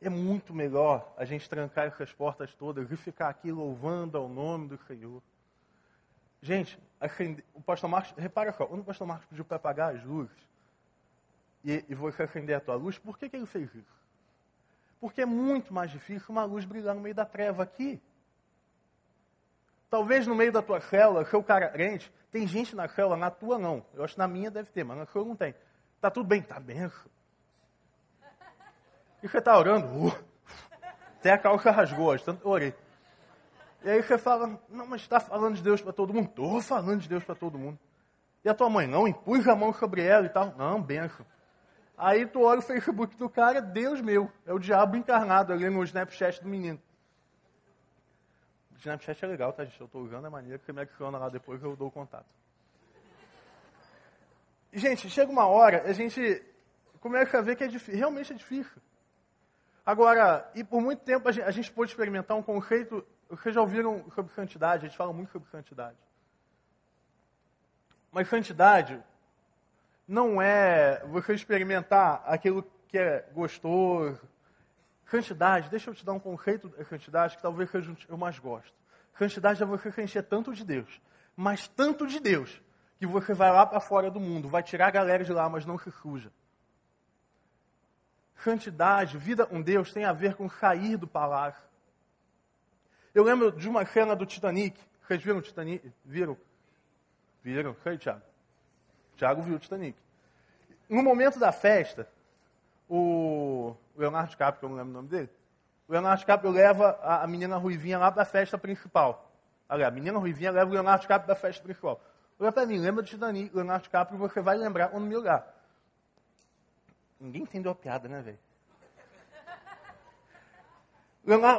É 0.01 0.09
muito 0.09 0.53
melhor 0.53 1.13
a 1.17 1.25
gente 1.25 1.49
trancar 1.49 1.87
essas 1.87 2.13
portas 2.13 2.55
todas 2.55 2.89
e 2.89 2.95
ficar 2.95 3.27
aqui 3.27 3.51
louvando 3.51 4.17
ao 4.17 4.29
nome 4.29 4.69
do 4.69 4.77
Senhor. 4.85 5.21
Gente, 6.41 6.79
o 7.53 7.61
pastor 7.61 7.89
Marcos, 7.89 8.13
repara 8.17 8.53
só, 8.53 8.65
quando 8.65 8.79
o 8.79 8.85
pastor 8.85 9.05
Marcos 9.05 9.27
pediu 9.27 9.43
para 9.43 9.57
apagar 9.57 9.93
as 9.93 10.01
luzes 10.05 10.47
e, 11.65 11.83
e 11.89 11.93
você 11.93 12.23
acender 12.23 12.55
a 12.55 12.61
tua 12.61 12.75
luz, 12.75 12.97
por 12.97 13.17
que, 13.17 13.27
que 13.27 13.35
ele 13.35 13.45
fez 13.45 13.67
isso? 13.75 13.99
Porque 15.01 15.23
é 15.23 15.25
muito 15.25 15.73
mais 15.73 15.91
difícil 15.91 16.27
uma 16.29 16.45
luz 16.45 16.63
brilhar 16.63 16.95
no 16.95 17.01
meio 17.01 17.15
da 17.15 17.25
treva 17.25 17.63
aqui. 17.63 18.01
Talvez 19.89 20.27
no 20.27 20.35
meio 20.35 20.51
da 20.51 20.61
tua 20.61 20.79
célula, 20.81 21.25
seu 21.25 21.43
carente, 21.43 22.13
tem 22.31 22.45
gente 22.45 22.75
na 22.75 22.87
célula, 22.87 23.17
na 23.17 23.31
tua 23.31 23.57
não. 23.57 23.83
Eu 23.93 24.03
acho 24.03 24.13
que 24.13 24.19
na 24.19 24.27
minha 24.27 24.51
deve 24.51 24.69
ter, 24.69 24.83
mas 24.83 24.97
na 24.97 25.05
sua 25.07 25.25
não 25.25 25.35
tem. 25.35 25.55
Tá 25.99 26.11
tudo 26.11 26.27
bem, 26.27 26.41
tá 26.41 26.59
benção. 26.59 27.09
E 29.21 29.27
você 29.27 29.39
está 29.39 29.57
orando, 29.57 29.87
uh, 30.07 30.15
até 31.17 31.31
a 31.31 31.37
calça 31.37 31.71
rasgou, 31.71 32.15
de 32.15 32.23
tanto 32.23 32.47
orei. 32.47 32.73
E 33.83 33.89
aí 33.89 34.01
você 34.01 34.17
fala, 34.17 34.59
não, 34.69 34.85
mas 34.85 35.01
está 35.01 35.19
falando 35.19 35.55
de 35.55 35.63
Deus 35.63 35.81
para 35.81 35.91
todo 35.91 36.13
mundo? 36.13 36.29
Estou 36.29 36.61
falando 36.61 37.01
de 37.01 37.09
Deus 37.09 37.23
para 37.23 37.35
todo 37.35 37.57
mundo. 37.57 37.79
E 38.43 38.49
a 38.49 38.53
tua 38.53 38.69
mãe, 38.69 38.87
não, 38.87 39.07
impus 39.07 39.47
a 39.47 39.55
mão 39.55 39.73
sobre 39.73 40.01
ela 40.01 40.25
e 40.25 40.29
tal. 40.29 40.53
Não, 40.57 40.81
benção. 40.81 41.25
Aí 41.97 42.25
tu 42.25 42.43
olha 42.43 42.59
o 42.59 42.61
Facebook 42.61 43.17
do 43.17 43.29
cara, 43.29 43.61
Deus 43.61 43.99
meu, 43.99 44.31
é 44.45 44.53
o 44.53 44.59
diabo 44.59 44.95
encarnado 44.95 45.51
ali 45.51 45.69
no 45.69 45.83
Snapchat 45.83 46.41
do 46.41 46.47
menino. 46.47 46.79
Snapchat 48.79 49.25
é 49.25 49.27
legal, 49.27 49.53
tá, 49.53 49.65
gente? 49.65 49.79
Eu 49.79 49.85
estou 49.85 50.03
usando 50.03 50.25
a 50.25 50.29
maneira 50.29 50.57
que 50.57 50.65
você 50.65 50.73
me 50.73 50.81
adiciona 50.81 51.17
lá 51.17 51.29
depois 51.29 51.61
eu 51.61 51.75
dou 51.75 51.89
o 51.89 51.91
contato. 51.91 52.25
Gente, 54.71 55.09
chega 55.09 55.31
uma 55.31 55.47
hora, 55.47 55.83
a 55.83 55.93
gente 55.93 56.43
começa 56.99 57.37
a 57.37 57.41
ver 57.41 57.55
que 57.55 57.63
é 57.63 57.67
difícil, 57.67 57.97
realmente 57.97 58.31
é 58.31 58.35
difícil. 58.35 58.81
Agora, 59.85 60.49
e 60.53 60.63
por 60.63 60.81
muito 60.81 61.03
tempo 61.03 61.27
a 61.27 61.31
gente, 61.31 61.45
a 61.45 61.51
gente 61.51 61.71
pôde 61.71 61.91
experimentar 61.91 62.37
um 62.37 62.43
conceito, 62.43 63.05
vocês 63.29 63.53
já 63.53 63.61
ouviram 63.61 64.05
sobre 64.11 64.33
santidade, 64.33 64.85
a 64.85 64.87
gente 64.87 64.97
fala 64.97 65.11
muito 65.11 65.31
sobre 65.31 65.49
santidade. 65.49 65.97
Mas 68.11 68.27
santidade 68.27 69.03
não 70.07 70.41
é 70.41 71.03
você 71.05 71.33
experimentar 71.33 72.23
aquilo 72.25 72.63
que 72.87 72.97
é 72.97 73.27
gostoso. 73.33 74.19
Santidade, 75.09 75.69
deixa 75.69 75.89
eu 75.89 75.95
te 75.95 76.05
dar 76.05 76.13
um 76.13 76.19
conceito 76.19 76.69
de 76.69 76.83
santidade 76.85 77.35
que 77.35 77.41
talvez 77.41 77.69
eu 78.07 78.17
mais 78.17 78.37
gosto. 78.37 78.73
Santidade 79.17 79.61
é 79.61 79.65
você 79.65 79.89
encher 80.01 80.23
tanto 80.23 80.53
de 80.53 80.63
Deus, 80.63 81.01
mas 81.35 81.67
tanto 81.67 82.05
de 82.05 82.19
Deus, 82.19 82.61
que 82.99 83.07
você 83.07 83.33
vai 83.33 83.51
lá 83.51 83.65
para 83.65 83.79
fora 83.79 84.11
do 84.11 84.19
mundo, 84.19 84.47
vai 84.47 84.61
tirar 84.61 84.87
a 84.87 84.91
galera 84.91 85.23
de 85.23 85.33
lá, 85.33 85.49
mas 85.49 85.65
não 85.65 85.79
se 85.79 85.89
suja. 85.91 86.31
Santidade, 88.43 89.17
vida 89.17 89.45
com 89.45 89.61
Deus 89.61 89.91
tem 89.91 90.05
a 90.05 90.13
ver 90.13 90.35
com 90.35 90.47
sair 90.49 90.95
do 90.95 91.07
palácio. 91.07 91.67
Eu 93.13 93.23
lembro 93.23 93.51
de 93.51 93.67
uma 93.67 93.85
cena 93.85 94.15
do 94.15 94.25
Titanic. 94.25 94.79
Vocês 95.01 95.21
viram 95.23 95.39
o 95.39 95.41
Titanic? 95.41 95.91
Viram? 96.05 96.37
Viram? 97.43 97.73
Foi, 97.73 97.97
Tiago? 97.97 98.21
Tiago 99.17 99.41
viu 99.41 99.55
o 99.55 99.59
Titanic. 99.59 99.97
No 100.87 101.01
momento 101.01 101.39
da 101.39 101.51
festa, 101.51 102.07
o 102.89 103.75
Leonardo 103.95 104.31
DiCaprio, 104.31 104.59
que 104.59 104.65
eu 104.65 104.69
não 104.69 104.75
lembro 104.77 104.91
o 104.91 104.95
nome 104.95 105.09
dele, 105.09 105.29
o 105.87 105.91
Leonardo 105.91 106.19
DiCaprio 106.19 106.51
leva 106.51 106.99
a, 107.01 107.27
menina 107.27 107.55
Ruivinha 107.57 107.99
lá 107.99 108.11
para 108.11 108.23
a 108.23 108.25
festa 108.25 108.57
principal. 108.57 109.31
Aliás, 109.67 109.91
a 109.91 109.95
menina 109.95 110.17
Ruivinha 110.17 110.51
leva 110.51 110.69
o 110.69 110.73
Leonardo 110.73 111.01
DiCaprio 111.01 111.27
para 111.27 111.33
a 111.33 111.39
festa 111.39 111.63
principal. 111.63 112.01
Olha 112.39 112.51
para 112.51 112.65
mim, 112.65 112.79
lembra 112.79 113.03
do 113.03 113.07
Titanic, 113.07 113.53
Leonardo 113.55 113.83
DiCaprio, 113.83 114.17
você 114.17 114.41
vai 114.41 114.57
lembrar 114.57 114.89
quando 114.89 115.05
me 115.05 115.15
olhar. 115.15 115.47
Ninguém 117.19 117.43
entendeu 117.43 117.71
a 117.71 117.75
piada, 117.75 118.07
né, 118.07 118.21
velho? 118.21 118.39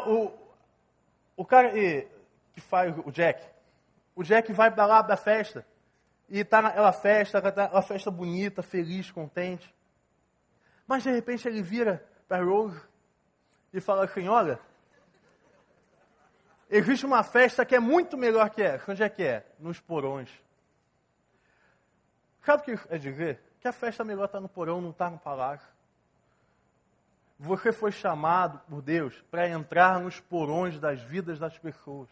O, 0.07 0.33
o 1.37 1.45
cara 1.45 1.71
que 1.71 2.61
faz 2.61 2.97
o 3.05 3.11
Jack, 3.13 3.47
o 4.17 4.25
Jack 4.25 4.53
vai 4.53 4.71
para 4.71 4.87
lá 4.87 5.03
da 5.03 5.17
festa 5.17 5.65
e 6.29 6.41
está 6.41 6.61
naquela 6.61 6.93
festa, 6.93 7.39
aquela 7.39 7.83
festa 7.83 8.11
bonita, 8.11 8.63
feliz, 8.63 9.11
contente. 9.11 9.73
Mas 10.91 11.05
de 11.05 11.11
repente 11.13 11.47
ele 11.47 11.63
vira 11.63 12.05
para 12.27 12.45
Rose 12.45 12.83
e 13.73 13.81
fala 13.81 14.05
assim: 14.05 14.27
Olha, 14.27 14.59
existe 16.69 17.07
uma 17.07 17.23
festa 17.23 17.65
que 17.65 17.77
é 17.77 17.79
muito 17.79 18.19
melhor 18.19 18.51
que 18.51 18.61
essa. 18.61 18.91
Onde 18.91 19.05
é 19.05 19.09
que 19.09 19.23
é? 19.23 19.47
Nos 19.61 19.79
porões. 19.79 20.29
Sabe 22.45 22.63
o 22.63 22.65
que 22.65 22.93
é 22.93 22.99
dizer? 22.99 23.41
que 23.61 23.69
a 23.69 23.73
festa 23.73 24.03
melhor 24.03 24.25
está 24.25 24.41
no 24.41 24.49
porão, 24.49 24.81
não 24.81 24.91
está 24.91 25.09
no 25.09 25.19
palácio. 25.19 25.69
Você 27.39 27.73
foi 27.73 27.93
chamado 27.93 28.59
por 28.69 28.83
Deus 28.83 29.15
para 29.31 29.49
entrar 29.49 30.01
nos 30.01 30.19
porões 30.19 30.79
das 30.81 31.01
vidas 31.03 31.39
das 31.39 31.57
pessoas. 31.59 32.09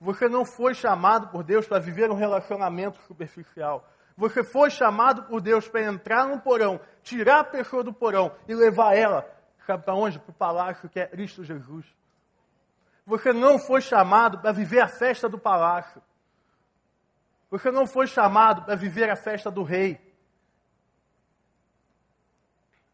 Você 0.00 0.28
não 0.28 0.44
foi 0.44 0.74
chamado 0.74 1.28
por 1.28 1.42
Deus 1.42 1.66
para 1.66 1.78
viver 1.78 2.10
um 2.10 2.14
relacionamento 2.14 3.00
superficial. 3.06 3.88
Você 4.16 4.44
foi 4.44 4.70
chamado 4.70 5.24
por 5.24 5.40
Deus 5.40 5.68
para 5.68 5.82
entrar 5.82 6.26
no 6.28 6.40
porão, 6.40 6.80
tirar 7.02 7.40
a 7.40 7.44
pessoa 7.44 7.82
do 7.82 7.92
porão 7.92 8.34
e 8.46 8.54
levar 8.54 8.94
ela, 8.94 9.28
sabe 9.66 9.84
para 9.84 9.94
onde? 9.94 10.18
Para 10.18 10.30
o 10.30 10.34
palácio 10.34 10.88
que 10.88 11.00
é 11.00 11.06
Cristo 11.06 11.42
Jesus. 11.42 11.84
Você 13.04 13.32
não 13.32 13.58
foi 13.58 13.80
chamado 13.80 14.38
para 14.38 14.52
viver 14.52 14.80
a 14.80 14.88
festa 14.88 15.28
do 15.28 15.38
palácio. 15.38 16.00
Você 17.50 17.70
não 17.70 17.86
foi 17.86 18.06
chamado 18.06 18.62
para 18.62 18.74
viver 18.76 19.10
a 19.10 19.16
festa 19.16 19.50
do 19.50 19.62
rei. 19.62 20.00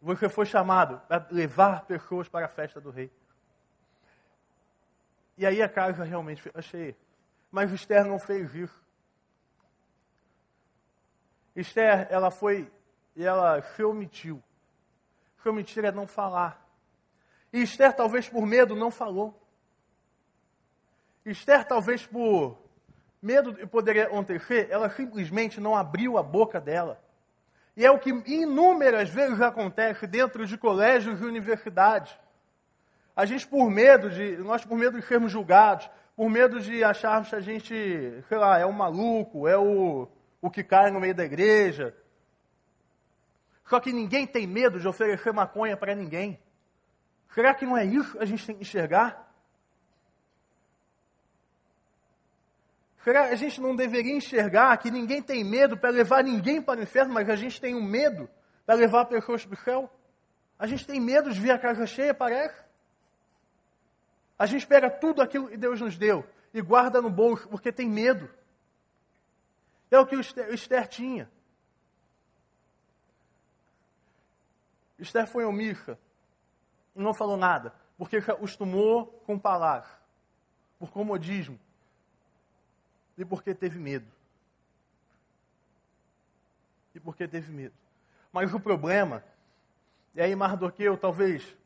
Você 0.02 0.28
foi 0.28 0.46
chamado 0.46 1.00
para 1.06 1.26
levar 1.30 1.84
pessoas 1.84 2.28
para 2.28 2.46
a 2.46 2.48
festa 2.48 2.80
do 2.80 2.90
rei. 2.90 3.10
E 5.36 5.46
aí 5.46 5.62
a 5.62 5.68
casa 5.68 6.02
realmente 6.02 6.42
fica 6.42 6.60
cheia. 6.62 6.96
Mas 7.50 7.72
Esther 7.72 8.04
não 8.04 8.18
fez 8.18 8.54
isso. 8.54 8.79
Esther, 11.54 12.06
ela 12.10 12.30
foi 12.30 12.70
e 13.16 13.24
ela 13.24 13.62
omitiu. 13.80 14.42
Omitir 15.44 15.84
é 15.84 15.92
não 15.92 16.06
falar. 16.06 16.64
E 17.52 17.62
Esther, 17.62 17.94
talvez 17.94 18.28
por 18.28 18.46
medo, 18.46 18.76
não 18.76 18.90
falou. 18.90 19.38
Esther, 21.24 21.66
talvez 21.66 22.06
por 22.06 22.58
medo 23.20 23.52
de 23.52 23.66
poder 23.66 24.00
acontecer, 24.00 24.68
ela 24.70 24.88
simplesmente 24.90 25.60
não 25.60 25.76
abriu 25.76 26.16
a 26.16 26.22
boca 26.22 26.60
dela. 26.60 27.02
E 27.76 27.84
é 27.84 27.90
o 27.90 27.98
que 27.98 28.10
inúmeras 28.26 29.08
vezes 29.08 29.40
acontece 29.40 30.06
dentro 30.06 30.46
de 30.46 30.56
colégios 30.56 31.20
e 31.20 31.24
universidades. 31.24 32.16
A 33.14 33.24
gente, 33.24 33.46
por 33.46 33.70
medo 33.70 34.10
de, 34.10 34.36
nós 34.38 34.64
por 34.64 34.76
medo 34.76 35.00
de 35.00 35.06
sermos 35.06 35.32
julgados, 35.32 35.88
por 36.16 36.28
medo 36.28 36.60
de 36.60 36.82
acharmos 36.82 37.28
que 37.28 37.36
a 37.36 37.40
gente, 37.40 38.24
sei 38.28 38.38
lá, 38.38 38.58
é 38.58 38.66
o 38.66 38.72
maluco, 38.72 39.46
é 39.46 39.56
o, 39.56 40.08
o 40.40 40.50
que 40.50 40.64
cai 40.64 40.90
no 40.90 41.00
meio 41.00 41.14
da 41.14 41.24
igreja. 41.24 41.94
Só 43.68 43.78
que 43.78 43.92
ninguém 43.92 44.26
tem 44.26 44.46
medo 44.46 44.80
de 44.80 44.88
oferecer 44.88 45.32
maconha 45.32 45.76
para 45.76 45.94
ninguém. 45.94 46.40
Será 47.34 47.54
que 47.54 47.64
não 47.64 47.76
é 47.76 47.84
isso 47.84 48.12
que 48.12 48.18
a 48.18 48.24
gente 48.24 48.44
tem 48.44 48.56
que 48.56 48.62
enxergar? 48.62 49.30
A 53.06 53.34
gente 53.34 53.60
não 53.60 53.74
deveria 53.74 54.14
enxergar 54.14 54.76
que 54.76 54.90
ninguém 54.90 55.22
tem 55.22 55.42
medo 55.42 55.76
para 55.76 55.90
levar 55.90 56.22
ninguém 56.22 56.60
para 56.60 56.80
o 56.80 56.82
inferno, 56.82 57.14
mas 57.14 57.30
a 57.30 57.36
gente 57.36 57.60
tem 57.60 57.74
um 57.74 57.82
medo 57.82 58.28
para 58.66 58.74
levar 58.74 59.06
pessoas 59.06 59.44
para 59.44 59.54
o 59.54 59.64
céu. 59.64 59.90
A 60.58 60.66
gente 60.66 60.86
tem 60.86 61.00
medo 61.00 61.32
de 61.32 61.40
ver 61.40 61.52
a 61.52 61.58
casa 61.58 61.86
cheia, 61.86 62.12
parece. 62.12 62.62
A 64.38 64.46
gente 64.46 64.66
pega 64.66 64.90
tudo 64.90 65.22
aquilo 65.22 65.48
que 65.48 65.56
Deus 65.56 65.80
nos 65.80 65.96
deu 65.96 66.24
e 66.52 66.60
guarda 66.60 67.00
no 67.00 67.10
bolso 67.10 67.48
porque 67.48 67.72
tem 67.72 67.88
medo. 67.88 68.28
É 69.90 69.98
o 69.98 70.06
que 70.06 70.16
o 70.16 70.20
Esther, 70.20 70.86
tinha. 70.86 71.28
Esther 74.98 75.26
foi 75.26 75.44
omissa, 75.44 75.98
não 76.94 77.12
falou 77.12 77.36
nada, 77.36 77.74
porque 77.98 78.18
acostumou 78.18 79.06
com 79.26 79.38
palavras, 79.38 79.90
por 80.78 80.90
comodismo 80.90 81.58
e 83.16 83.24
porque 83.24 83.54
teve 83.54 83.78
medo. 83.78 84.06
E 86.94 87.00
porque 87.00 87.26
teve 87.26 87.50
medo. 87.52 87.74
Mas 88.32 88.52
o 88.54 88.60
problema, 88.60 89.24
e 90.14 90.20
aí 90.20 90.34
Mardoqueu 90.36 90.96
talvez 90.96 91.56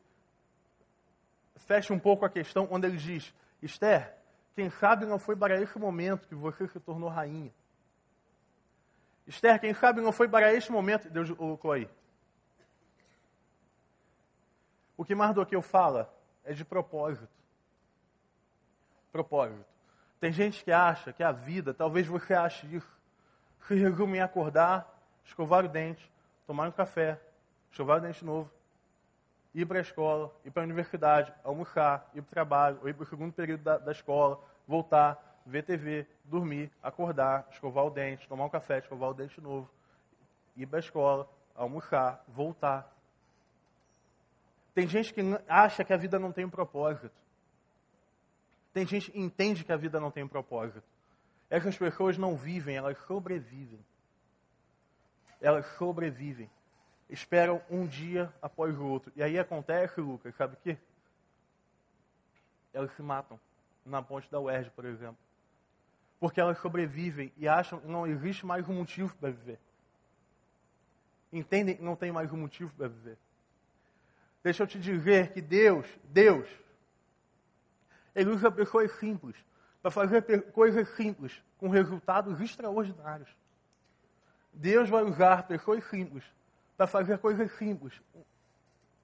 feche 1.57 1.91
um 1.91 1.99
pouco 1.99 2.25
a 2.25 2.29
questão, 2.29 2.67
onde 2.71 2.87
ele 2.87 2.97
diz: 2.97 3.33
Esther, 3.61 4.15
quem 4.55 4.69
sabe 4.69 5.05
não 5.05 5.19
foi 5.19 5.35
para 5.35 5.61
esse 5.61 5.77
momento 5.77 6.27
que 6.27 6.35
você 6.35 6.67
se 6.67 6.79
tornou 6.79 7.09
rainha. 7.09 7.53
Esther, 9.27 9.59
quem 9.59 9.73
sabe 9.73 10.01
não 10.01 10.11
foi 10.11 10.27
para 10.27 10.53
esse 10.53 10.71
momento, 10.71 11.09
Deus 11.09 11.31
colocou 11.31 11.71
aí. 11.71 11.89
O 14.95 15.03
que 15.03 15.15
Mardoqueu 15.15 15.61
fala 15.61 16.13
é 16.43 16.53
de 16.53 16.63
propósito. 16.63 17.27
Propósito. 19.11 19.65
Tem 20.19 20.31
gente 20.31 20.63
que 20.63 20.71
acha 20.71 21.11
que 21.11 21.23
a 21.23 21.31
vida, 21.31 21.73
talvez 21.73 22.07
você 22.07 22.33
ache 22.33 22.67
isso, 22.75 22.95
se 23.67 23.75
resume 23.75 24.17
em 24.17 24.21
acordar, 24.21 24.87
escovar 25.23 25.65
o 25.65 25.67
dente, 25.67 26.09
tomar 26.45 26.67
um 26.67 26.71
café, 26.71 27.19
escovar 27.71 27.97
o 27.97 28.01
dente 28.01 28.23
novo, 28.23 28.49
ir 29.53 29.65
para 29.65 29.79
a 29.79 29.81
escola, 29.81 30.31
ir 30.43 30.51
para 30.51 30.63
a 30.63 30.65
universidade, 30.65 31.33
almoçar, 31.43 32.09
ir 32.13 32.21
para 32.21 32.29
o 32.29 32.31
trabalho, 32.31 32.79
ou 32.81 32.89
ir 32.89 32.93
para 32.93 33.03
o 33.03 33.07
segundo 33.07 33.33
período 33.33 33.63
da, 33.63 33.77
da 33.77 33.91
escola, 33.91 34.39
voltar, 34.67 35.34
ver 35.45 35.63
TV, 35.63 36.07
dormir, 36.23 36.71
acordar, 36.81 37.47
escovar 37.51 37.85
o 37.85 37.89
dente, 37.89 38.27
tomar 38.27 38.45
um 38.45 38.49
café, 38.49 38.79
escovar 38.79 39.11
o 39.11 39.13
dente 39.13 39.39
novo, 39.39 39.69
ir 40.55 40.65
para 40.65 40.79
a 40.79 40.81
escola, 40.81 41.29
almoçar, 41.53 42.23
voltar. 42.27 42.91
Tem 44.73 44.87
gente 44.87 45.13
que 45.13 45.21
acha 45.47 45.83
que 45.83 45.93
a 45.93 45.97
vida 45.97 46.17
não 46.17 46.31
tem 46.31 46.45
um 46.45 46.49
propósito. 46.49 47.11
Tem 48.73 48.85
gente 48.85 49.11
que 49.11 49.19
entende 49.19 49.63
que 49.63 49.71
a 49.71 49.77
vida 49.77 49.99
não 49.99 50.11
tem 50.11 50.23
um 50.23 50.27
propósito. 50.27 50.83
Essas 51.49 51.77
pessoas 51.77 52.17
não 52.17 52.35
vivem, 52.35 52.75
elas 52.75 52.97
sobrevivem. 53.05 53.79
Elas 55.39 55.65
sobrevivem. 55.77 56.49
Esperam 57.09 57.61
um 57.69 57.85
dia 57.85 58.33
após 58.41 58.75
o 58.77 58.83
outro. 58.83 59.13
E 59.15 59.21
aí 59.21 59.37
acontece, 59.37 60.01
Lucas, 60.01 60.35
sabe 60.35 60.55
o 60.55 60.57
quê? 60.57 60.77
Elas 62.73 62.91
se 62.95 63.01
matam. 63.01 63.39
Na 63.85 64.01
ponte 64.01 64.29
da 64.29 64.39
UERJ, 64.39 64.71
por 64.71 64.83
exemplo. 64.85 65.24
Porque 66.19 66.39
elas 66.39 66.57
sobrevivem 66.59 67.31
e 67.37 67.47
acham 67.47 67.79
que 67.79 67.87
não 67.87 68.07
existe 68.07 68.45
mais 68.45 68.67
um 68.67 68.73
motivo 68.73 69.15
para 69.17 69.29
viver. 69.29 69.59
Entendem 71.31 71.75
que 71.75 71.83
não 71.83 71.95
tem 71.95 72.11
mais 72.11 72.31
um 72.31 72.37
motivo 72.37 72.73
para 72.75 72.87
viver. 72.87 73.17
Deixa 74.43 74.63
eu 74.63 74.67
te 74.67 74.79
dizer 74.79 75.33
que 75.33 75.41
Deus, 75.41 75.85
Deus, 76.05 76.47
Ele 78.15 78.29
usa 78.29 78.51
pessoas 78.51 78.91
simples 78.99 79.35
para 79.81 79.91
fazer 79.91 80.51
coisas 80.51 80.87
simples 80.95 81.43
com 81.57 81.67
resultados 81.67 82.39
extraordinários. 82.39 83.29
Deus 84.53 84.89
vai 84.89 85.03
usar 85.03 85.43
pessoas 85.47 85.83
simples 85.89 86.23
para 86.77 86.87
fazer 86.87 87.17
coisas 87.19 87.51
simples 87.57 87.93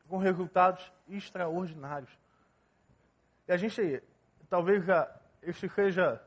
com 0.07 0.17
resultados 0.17 0.91
extraordinários. 1.09 2.11
E 3.47 3.51
a 3.51 3.57
gente, 3.57 4.01
talvez 4.49 4.83
este 5.41 5.67
seja 5.69 6.21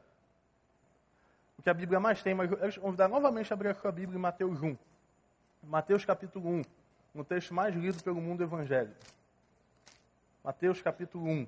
que 1.65 1.71
a 1.71 1.75
Bíblia 1.75 1.99
mais 1.99 2.23
tem, 2.23 2.35
mas 2.35 2.53
eu 2.53 2.59
vou 2.59 2.81
convidar 2.83 3.09
novamente 3.09 3.51
a 3.51 3.55
abrir 3.55 3.71
a 3.71 3.75
sua 3.75 3.91
Bíblia 3.91 4.19
em 4.19 4.21
Mateus 4.21 4.63
1. 4.63 4.77
Mateus 5.63 6.05
capítulo 6.05 6.47
1 6.47 6.63
no 7.15 7.25
texto 7.25 7.55
mais 7.55 7.75
lido 7.75 8.03
pelo 8.03 8.21
mundo 8.21 8.43
evangélico. 8.43 8.95
Mateus 10.45 10.83
capítulo 10.83 11.27
1, 11.27 11.47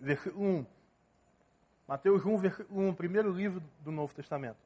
versículo 0.00 0.44
1. 0.44 0.66
Mateus 1.86 2.24
1, 2.24 2.36
versículo 2.38 2.88
1, 2.88 2.94
primeiro 2.94 3.30
livro 3.30 3.62
do 3.80 3.92
Novo 3.92 4.12
Testamento. 4.12 4.58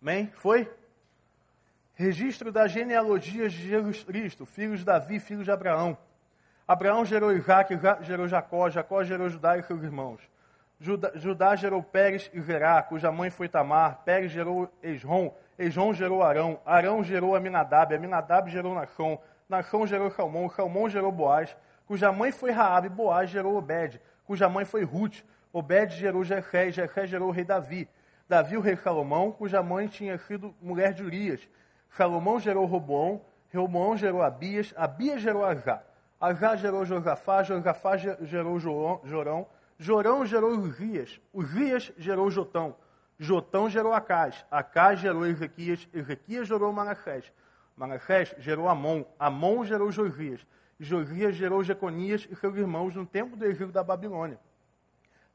Amém? 0.00 0.28
Foi? 0.36 0.72
Registro 1.92 2.50
das 2.50 2.72
genealogias 2.72 3.52
de 3.52 3.68
Jesus 3.68 4.02
Cristo, 4.02 4.46
filhos 4.46 4.78
de 4.78 4.86
Davi, 4.86 5.20
filhos 5.20 5.44
de 5.44 5.50
Abraão. 5.50 5.98
Abraão 6.66 7.04
gerou 7.04 7.30
Isaac, 7.30 7.74
Isaac 7.74 8.04
gerou 8.04 8.26
Jacó, 8.26 8.70
Jacó 8.70 9.04
gerou 9.04 9.28
Judá 9.28 9.58
e 9.58 9.62
seus 9.62 9.82
irmãos. 9.82 10.22
Judá, 10.80 11.10
Judá 11.14 11.54
gerou 11.56 11.82
Pérez 11.82 12.30
e 12.32 12.40
Zerá, 12.40 12.82
cuja 12.82 13.12
mãe 13.12 13.28
foi 13.28 13.48
Tamar. 13.48 14.02
Pérez 14.02 14.32
gerou 14.32 14.66
Esrom, 14.82 15.30
Esrom 15.58 15.92
gerou 15.92 16.22
Arão, 16.22 16.58
Arão 16.64 17.04
gerou 17.04 17.36
Aminadab, 17.36 17.94
Aminadab 17.94 18.50
gerou 18.50 18.74
Nachon, 18.74 19.20
Nachon 19.46 19.86
gerou 19.86 20.10
Salmão, 20.10 20.48
Salmão 20.48 20.88
gerou 20.88 21.12
Boaz, 21.12 21.54
cuja 21.86 22.10
mãe 22.10 22.32
foi 22.32 22.50
Raabe, 22.50 22.88
Boaz 22.88 23.28
gerou 23.28 23.56
Obed, 23.56 24.00
cuja 24.24 24.48
mãe 24.48 24.64
foi 24.64 24.82
Ruth, 24.82 25.22
Obed 25.52 25.92
gerou 25.92 26.24
Jefé, 26.24 26.70
Jefé 26.70 27.06
gerou 27.06 27.28
o 27.28 27.32
rei 27.32 27.44
Davi, 27.44 27.86
Davi 28.26 28.56
o 28.56 28.60
rei 28.62 28.76
Salomão, 28.76 29.32
cuja 29.32 29.62
mãe 29.62 29.86
tinha 29.86 30.16
sido 30.16 30.54
mulher 30.62 30.94
de 30.94 31.02
Urias, 31.02 31.46
Salomão 31.90 32.40
gerou 32.40 32.64
Roboão, 32.64 33.20
Roboão 33.54 33.98
gerou 33.98 34.22
Abias, 34.22 34.72
Abias 34.78 35.20
gerou 35.20 35.44
Azá, 35.44 35.82
Azá 36.18 36.56
gerou 36.56 36.86
Josafá, 36.86 37.42
Josafá 37.42 37.98
gerou 37.98 38.58
Jorão, 38.58 39.46
Jorão 39.82 40.26
gerou 40.26 40.50
Urias, 40.50 41.18
Urias 41.32 41.90
gerou 41.96 42.30
Jotão, 42.30 42.76
Jotão 43.18 43.70
gerou 43.70 43.94
Acás, 43.94 44.44
Acás 44.50 45.00
gerou 45.00 45.24
Ezequias, 45.24 45.88
Ezequias 45.94 46.46
gerou 46.46 46.70
Manassés, 46.70 47.32
Manassés 47.74 48.34
gerou 48.40 48.68
Amon, 48.68 49.06
Amon 49.18 49.64
gerou 49.64 49.90
Josias, 49.90 50.46
Josias 50.78 51.34
gerou 51.34 51.64
Jeconias 51.64 52.28
e 52.30 52.36
seus 52.36 52.54
irmãos 52.58 52.94
no 52.94 53.06
tempo 53.06 53.38
do 53.38 53.46
exílio 53.46 53.72
da 53.72 53.82
Babilônia. 53.82 54.38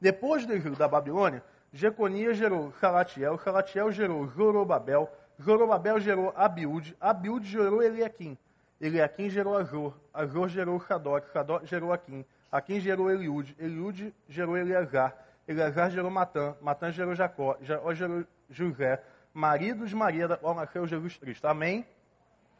Depois 0.00 0.46
do 0.46 0.52
exílio 0.52 0.78
da 0.78 0.86
Babilônia, 0.86 1.42
Jeconias 1.72 2.36
gerou 2.36 2.70
Salatiel, 2.80 3.36
Salatiel 3.40 3.90
gerou 3.90 4.28
Zorobabel, 4.28 5.10
Zorobabel 5.42 5.98
gerou 5.98 6.32
Abiúde, 6.36 6.96
Abiúde 7.00 7.48
gerou 7.48 7.82
Eliakim, 7.82 8.38
Eliakim 8.80 9.28
gerou 9.28 9.56
Azor, 9.56 9.92
Azor 10.14 10.48
gerou 10.48 10.80
Sadoc, 10.82 11.26
Sadoc 11.32 11.64
gerou 11.64 11.92
Aquim, 11.92 12.24
Aquim 12.50 12.80
gerou 12.80 13.10
Eliúde, 13.10 13.56
Eliúde 13.58 14.14
gerou 14.28 14.56
Eleazar, 14.56 15.16
Eleazar 15.46 15.90
gerou 15.90 16.10
Matã, 16.10 16.56
Matã 16.60 16.90
gerou 16.90 17.14
Jacó, 17.14 17.56
Jacó 17.60 17.92
gerou 17.92 18.24
José, 18.48 19.02
marido 19.32 19.86
de 19.86 19.94
Maria, 19.94 20.28
da 20.28 20.36
qual 20.36 20.54
nasceu 20.54 20.86
Jesus 20.86 21.16
Cristo. 21.16 21.46
Amém? 21.46 21.86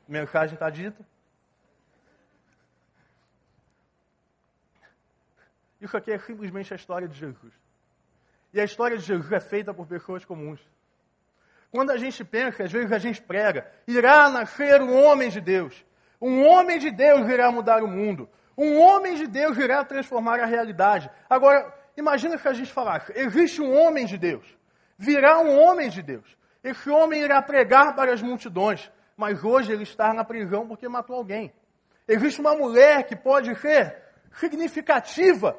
Mensagem 0.06 0.54
está 0.54 0.68
dita? 0.70 1.04
Isso 5.80 5.96
aqui 5.96 6.12
é 6.12 6.18
simplesmente 6.18 6.72
a 6.72 6.76
história 6.76 7.06
de 7.06 7.18
Jesus. 7.18 7.52
E 8.52 8.60
a 8.60 8.64
história 8.64 8.96
de 8.96 9.04
Jesus 9.04 9.30
é 9.32 9.40
feita 9.40 9.74
por 9.74 9.86
pessoas 9.86 10.24
comuns. 10.24 10.60
Quando 11.70 11.90
a 11.90 11.96
gente 11.96 12.24
pensa, 12.24 12.64
às 12.64 12.72
vezes 12.72 12.90
a 12.92 12.98
gente 12.98 13.20
prega, 13.20 13.70
irá 13.86 14.28
nascer 14.30 14.80
um 14.80 15.04
homem 15.04 15.28
de 15.28 15.40
Deus. 15.40 15.84
Um 16.20 16.46
homem 16.46 16.78
de 16.78 16.90
Deus 16.90 17.28
irá 17.28 17.50
mudar 17.52 17.82
o 17.82 17.88
mundo. 17.88 18.28
Um 18.56 18.80
homem 18.80 19.16
de 19.16 19.26
Deus 19.26 19.56
irá 19.58 19.84
transformar 19.84 20.40
a 20.40 20.46
realidade. 20.46 21.10
Agora, 21.28 21.74
Imagina 21.96 22.36
que 22.38 22.46
a 22.46 22.52
gente 22.52 22.72
falasse: 22.72 23.12
existe 23.16 23.62
um 23.62 23.74
homem 23.74 24.04
de 24.04 24.18
Deus, 24.18 24.46
virá 24.98 25.38
um 25.40 25.58
homem 25.58 25.88
de 25.88 26.02
Deus. 26.02 26.36
Esse 26.62 26.90
homem 26.90 27.22
irá 27.22 27.40
pregar 27.40 27.94
para 27.94 28.12
as 28.12 28.20
multidões, 28.20 28.90
mas 29.16 29.42
hoje 29.42 29.72
ele 29.72 29.84
está 29.84 30.12
na 30.12 30.24
prisão 30.24 30.66
porque 30.66 30.88
matou 30.88 31.16
alguém. 31.16 31.52
Existe 32.06 32.40
uma 32.40 32.54
mulher 32.54 33.04
que 33.04 33.16
pode 33.16 33.54
ser 33.56 33.96
significativa 34.32 35.56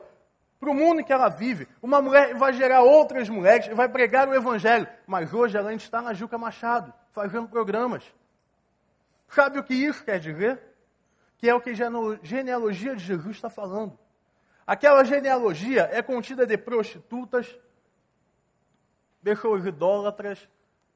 para 0.60 0.70
o 0.70 0.74
mundo 0.74 1.02
em 1.02 1.04
que 1.04 1.14
ela 1.14 1.30
vive. 1.30 1.68
Uma 1.82 2.02
mulher 2.02 2.36
vai 2.36 2.54
gerar 2.54 2.82
outras 2.82 3.30
mulheres 3.30 3.68
e 3.68 3.74
vai 3.74 3.88
pregar 3.90 4.28
o 4.28 4.36
evangelho, 4.36 4.88
mas 5.06 5.34
hoje 5.34 5.58
ela 5.58 5.70
ainda 5.70 5.82
está 5.82 6.02
na 6.02 6.14
Juca 6.14 6.38
Machado, 6.38 6.94
fazendo 7.12 7.48
programas. 7.48 8.04
Sabe 9.30 9.60
o 9.60 9.64
que 9.64 9.74
isso 9.74 10.04
quer 10.04 10.20
dizer? 10.20 10.62
Que 11.38 11.50
é 11.50 11.54
o 11.54 11.62
que 11.62 11.70
a 11.70 12.20
genealogia 12.24 12.96
de 12.96 13.04
Jesus 13.04 13.36
está 13.36 13.50
falando. 13.50 13.98
Aquela 14.66 15.04
genealogia 15.04 15.90
é 15.92 16.02
contida 16.02 16.46
de 16.46 16.58
prostitutas, 16.58 17.58
pessoas 19.24 19.66
idólatras, 19.66 20.50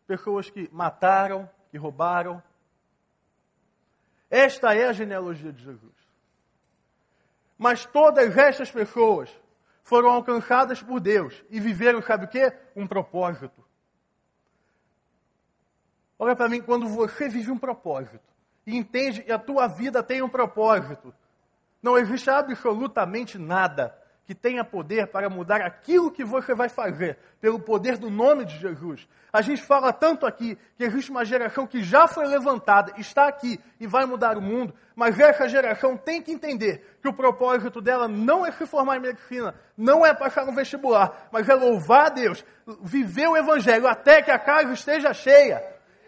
pessoas 0.08 0.50
que 0.50 0.70
mataram, 0.74 1.50
que 1.70 1.78
roubaram. 1.78 2.42
Esta 4.30 4.74
é 4.74 4.88
a 4.88 4.94
genealogia 4.94 5.54
de 5.54 5.64
Jesus. 5.64 5.94
Mas 7.58 7.86
todas 7.86 8.36
estas 8.36 8.72
pessoas 8.72 9.30
foram 9.84 10.10
alcançadas 10.10 10.82
por 10.82 11.00
Deus 11.00 11.44
e 11.50 11.60
viveram, 11.60 12.02
sabe 12.02 12.26
o 12.26 12.28
que? 12.28 12.52
Um 12.76 12.88
propósito. 12.88 13.64
Olha 16.18 16.36
para 16.36 16.50
mim, 16.50 16.62
quando 16.62 16.88
você 16.88 17.30
vive 17.30 17.52
um 17.52 17.58
propósito 17.58 18.31
e 18.66 18.78
entende 18.78 19.24
que 19.24 19.32
a 19.32 19.40
tua 19.40 19.68
vida 19.68 20.04
tem 20.04 20.22
um 20.22 20.30
propósito, 20.30 21.14
não 21.82 21.98
existe 21.98 22.30
absolutamente 22.30 23.38
nada 23.38 23.96
que 24.26 24.36
tenha 24.36 24.64
poder 24.64 25.08
para 25.08 25.30
mudar 25.30 25.62
aquilo 25.62 26.12
que 26.12 26.24
você 26.24 26.54
vai 26.54 26.70
fazer, 26.70 27.18
pelo 27.42 27.60
poder 27.60 27.98
do 27.98 28.10
nome 28.10 28.46
de 28.46 28.58
Jesus. 28.60 29.06
A 29.34 29.42
gente 29.42 29.62
fala 29.62 29.92
tanto 29.92 30.26
aqui 30.26 30.58
que 30.78 30.84
existe 30.84 31.12
uma 31.12 31.26
geração 31.26 31.66
que 31.68 31.84
já 31.84 32.08
foi 32.08 32.26
levantada, 32.28 32.94
está 32.98 33.28
aqui 33.28 33.60
e 33.80 33.88
vai 33.88 34.06
mudar 34.06 34.38
o 34.38 34.42
mundo, 34.42 34.74
mas 34.96 35.20
essa 35.20 35.50
geração 35.50 35.98
tem 35.98 36.22
que 36.22 36.32
entender 36.32 36.98
que 37.02 37.10
o 37.10 37.14
propósito 37.14 37.82
dela 37.82 38.08
não 38.08 38.46
é 38.46 38.52
se 38.52 38.66
formar 38.66 38.98
em 38.98 39.02
medicina, 39.02 39.56
não 39.76 40.06
é 40.06 40.14
passar 40.14 40.46
no 40.46 40.54
vestibular, 40.54 41.28
mas 41.32 41.50
é 41.50 41.54
louvar 41.54 42.06
a 42.06 42.10
Deus, 42.10 42.46
viver 42.84 43.28
o 43.28 43.36
Evangelho 43.36 43.88
até 43.88 44.22
que 44.22 44.32
a 44.32 44.40
casa 44.40 44.72
esteja 44.72 45.14
cheia. 45.14 45.62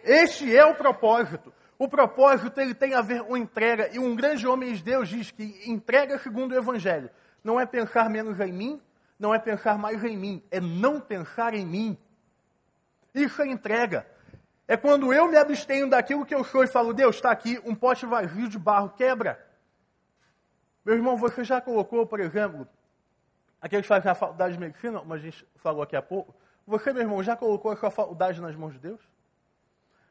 Este 0.03 0.55
é 0.55 0.63
o 0.65 0.75
propósito. 0.75 1.51
O 1.77 1.87
propósito 1.87 2.59
ele 2.59 2.73
tem 2.73 2.93
a 2.93 3.01
ver 3.01 3.23
com 3.23 3.35
entrega, 3.35 3.89
e 3.93 3.99
um 3.99 4.15
grande 4.15 4.47
homem 4.47 4.73
de 4.73 4.83
Deus 4.83 5.09
diz 5.09 5.31
que 5.31 5.63
entrega 5.65 6.17
segundo 6.19 6.51
o 6.51 6.57
Evangelho 6.57 7.09
não 7.43 7.59
é 7.59 7.65
pensar 7.65 8.09
menos 8.09 8.39
em 8.39 8.51
mim, 8.51 8.81
não 9.19 9.33
é 9.33 9.39
pensar 9.39 9.77
mais 9.77 10.03
em 10.03 10.15
mim, 10.15 10.43
é 10.49 10.61
não 10.61 10.99
pensar 10.99 11.53
em 11.53 11.65
mim. 11.65 11.97
Isso 13.13 13.41
é 13.41 13.47
entrega. 13.47 14.07
É 14.67 14.77
quando 14.77 15.13
eu 15.13 15.27
me 15.27 15.35
abstenho 15.35 15.89
daquilo 15.89 16.25
que 16.25 16.33
eu 16.33 16.43
sou 16.43 16.63
e 16.63 16.67
falo, 16.67 16.93
Deus, 16.93 17.17
está 17.17 17.31
aqui 17.31 17.61
um 17.65 17.75
pote 17.75 18.05
vazio 18.05 18.47
de 18.47 18.57
barro, 18.57 18.89
quebra. 18.91 19.45
Meu 20.85 20.95
irmão, 20.95 21.17
você 21.17 21.43
já 21.43 21.59
colocou, 21.59 22.05
por 22.07 22.19
exemplo, 22.19 22.67
aqueles 23.61 23.83
que 23.83 23.89
fazem 23.89 24.09
a 24.09 24.15
faculdade 24.15 24.53
de 24.53 24.59
medicina, 24.59 24.99
como 24.99 25.13
a 25.13 25.17
gente 25.17 25.45
falou 25.55 25.83
aqui 25.83 25.95
há 25.95 26.01
pouco, 26.01 26.33
você, 26.65 26.93
meu 26.93 27.01
irmão, 27.01 27.21
já 27.21 27.35
colocou 27.35 27.71
a 27.71 27.75
sua 27.75 27.91
faculdade 27.91 28.41
nas 28.41 28.55
mãos 28.55 28.73
de 28.73 28.79
Deus? 28.79 29.01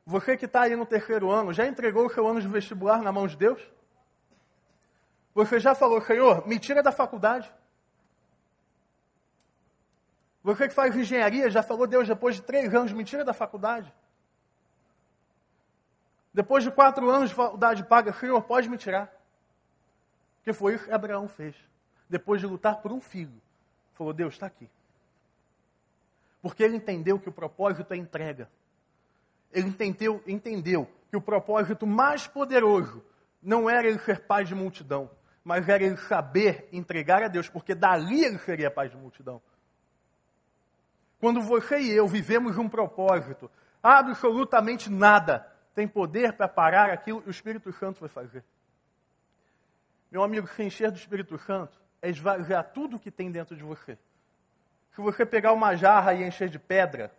Você 0.05 0.37
que 0.37 0.47
está 0.47 0.63
aí 0.63 0.75
no 0.75 0.85
terceiro 0.85 1.31
ano, 1.31 1.53
já 1.53 1.67
entregou 1.67 2.07
o 2.07 2.11
seu 2.11 2.27
ano 2.27 2.41
de 2.41 2.49
vestibular 2.49 3.01
na 3.03 3.13
mão 3.13 3.27
de 3.27 3.37
Deus? 3.37 3.61
Você 5.35 5.61
já 5.61 5.75
falou, 5.75 6.01
Senhor, 6.03 6.47
me 6.47 6.59
tira 6.59 6.83
da 6.83 6.93
faculdade? 6.93 7.53
Você 10.43 10.69
que 10.69 10.75
faz 10.75 10.95
engenharia 10.97 11.49
já 11.49 11.63
falou, 11.63 11.87
Deus, 11.87 12.09
depois 12.09 12.37
de 12.37 12.43
três 12.43 12.75
anos, 12.75 12.93
me 12.93 13.05
tira 13.05 13.25
da 13.25 13.33
faculdade? 13.33 13.93
Depois 16.35 16.65
de 16.65 16.71
quatro 16.71 17.09
anos 17.09 17.31
de 17.31 17.35
faculdade 17.35 17.85
paga, 17.85 18.13
Senhor, 18.13 18.43
pode 18.43 18.69
me 18.69 18.77
tirar? 18.77 19.13
Porque 20.39 20.53
foi 20.53 20.75
isso 20.75 20.87
que 20.87 20.93
Abraão 20.93 21.29
fez. 21.29 21.55
Depois 22.09 22.41
de 22.41 22.47
lutar 22.47 22.83
por 22.83 22.91
um 22.91 23.01
filho, 23.01 23.41
falou, 23.95 24.13
Deus, 24.13 24.35
está 24.35 24.47
aqui. 24.47 24.69
Porque 26.43 26.63
ele 26.63 26.77
entendeu 26.77 27.21
que 27.21 27.29
o 27.29 27.33
propósito 27.33 27.95
é 27.95 27.97
entrega. 27.97 28.51
Ele 29.53 29.69
entendeu, 29.69 30.23
entendeu 30.27 30.89
que 31.11 31.17
o 31.17 31.21
propósito 31.21 31.87
mais 31.87 32.27
poderoso 32.27 33.05
não 33.43 33.69
era 33.69 33.87
ele 33.87 33.99
ser 33.99 34.21
pai 34.21 34.45
de 34.45 34.55
multidão, 34.55 35.11
mas 35.45 35.69
era 35.69 35.83
ele 35.83 35.97
saber 35.97 36.69
entregar 36.73 37.23
a 37.23 37.29
Deus, 37.29 37.49
porque 37.49 37.75
dali 37.75 38.25
ele 38.25 38.39
seria 38.39 38.71
pai 38.71 38.89
de 38.89 38.97
multidão. 38.97 39.43
Quando 41.21 41.41
você 41.41 41.79
e 41.79 41.91
eu 41.91 42.09
vivemos 42.09 42.57
um 42.57 42.69
propósito, 42.69 43.51
absolutamente 43.83 44.91
nada 44.91 45.47
tem 45.75 45.87
poder 45.87 46.33
para 46.33 46.49
parar 46.49 46.91
aquilo 46.91 47.23
que 47.23 47.29
o 47.29 47.31
Espírito 47.31 47.73
Santo 47.73 48.01
vai 48.01 48.09
fazer. 48.09 48.45
Meu 50.11 50.23
amigo, 50.23 50.47
se 50.49 50.63
encher 50.63 50.91
do 50.91 50.99
Espírito 50.99 51.39
Santo 51.39 51.81
é 52.01 52.11
esvaziar 52.11 52.65
tudo 52.73 52.99
que 52.99 53.11
tem 53.11 53.31
dentro 53.31 53.57
de 53.57 53.63
você. 53.63 53.97
Se 54.95 55.01
você 55.01 55.25
pegar 55.25 55.53
uma 55.53 55.75
jarra 55.75 56.13
e 56.13 56.23
encher 56.23 56.49
de 56.49 56.59
pedra, 56.59 57.11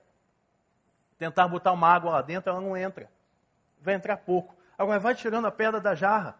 tentar 1.23 1.47
botar 1.47 1.71
uma 1.71 1.87
água 1.87 2.11
lá 2.11 2.21
dentro, 2.21 2.49
ela 2.49 2.59
não 2.59 2.75
entra. 2.75 3.09
Vai 3.81 3.93
entrar 3.93 4.17
pouco. 4.17 4.53
Agora 4.77 4.99
vai 4.99 5.15
tirando 5.15 5.45
a 5.45 5.51
pedra 5.51 5.79
da 5.79 5.95
jarra. 5.95 6.35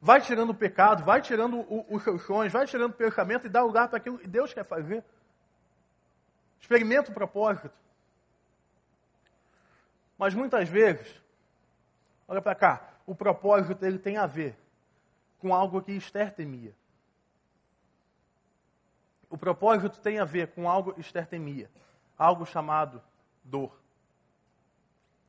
Vai 0.00 0.20
tirando 0.20 0.50
o 0.50 0.54
pecado, 0.54 1.02
vai 1.02 1.20
tirando 1.20 1.66
os 1.90 2.02
seus 2.04 2.52
vai 2.52 2.66
tirando 2.66 2.90
o 2.90 2.94
pensamento 2.94 3.46
e 3.46 3.48
dá 3.48 3.62
lugar 3.62 3.88
para 3.88 3.96
aquilo 3.96 4.18
que 4.18 4.28
Deus 4.28 4.54
quer 4.54 4.64
fazer. 4.64 5.02
Experimenta 6.60 7.10
o 7.10 7.14
propósito. 7.14 7.74
Mas 10.16 10.34
muitas 10.34 10.68
vezes, 10.68 11.20
olha 12.28 12.40
para 12.40 12.54
cá, 12.54 12.88
o 13.06 13.14
propósito 13.14 13.84
ele 13.84 13.98
tem 13.98 14.16
a 14.16 14.26
ver 14.26 14.56
com 15.40 15.52
algo 15.52 15.82
que 15.82 15.92
Esther 15.92 16.32
temia. 16.32 16.74
O 19.28 19.36
propósito 19.36 20.00
tem 20.00 20.20
a 20.20 20.24
ver 20.24 20.48
com 20.48 20.68
algo 20.68 20.94
Esther 20.98 21.26
temia. 21.26 21.68
Algo 22.16 22.46
chamado 22.46 23.02
dor. 23.42 23.76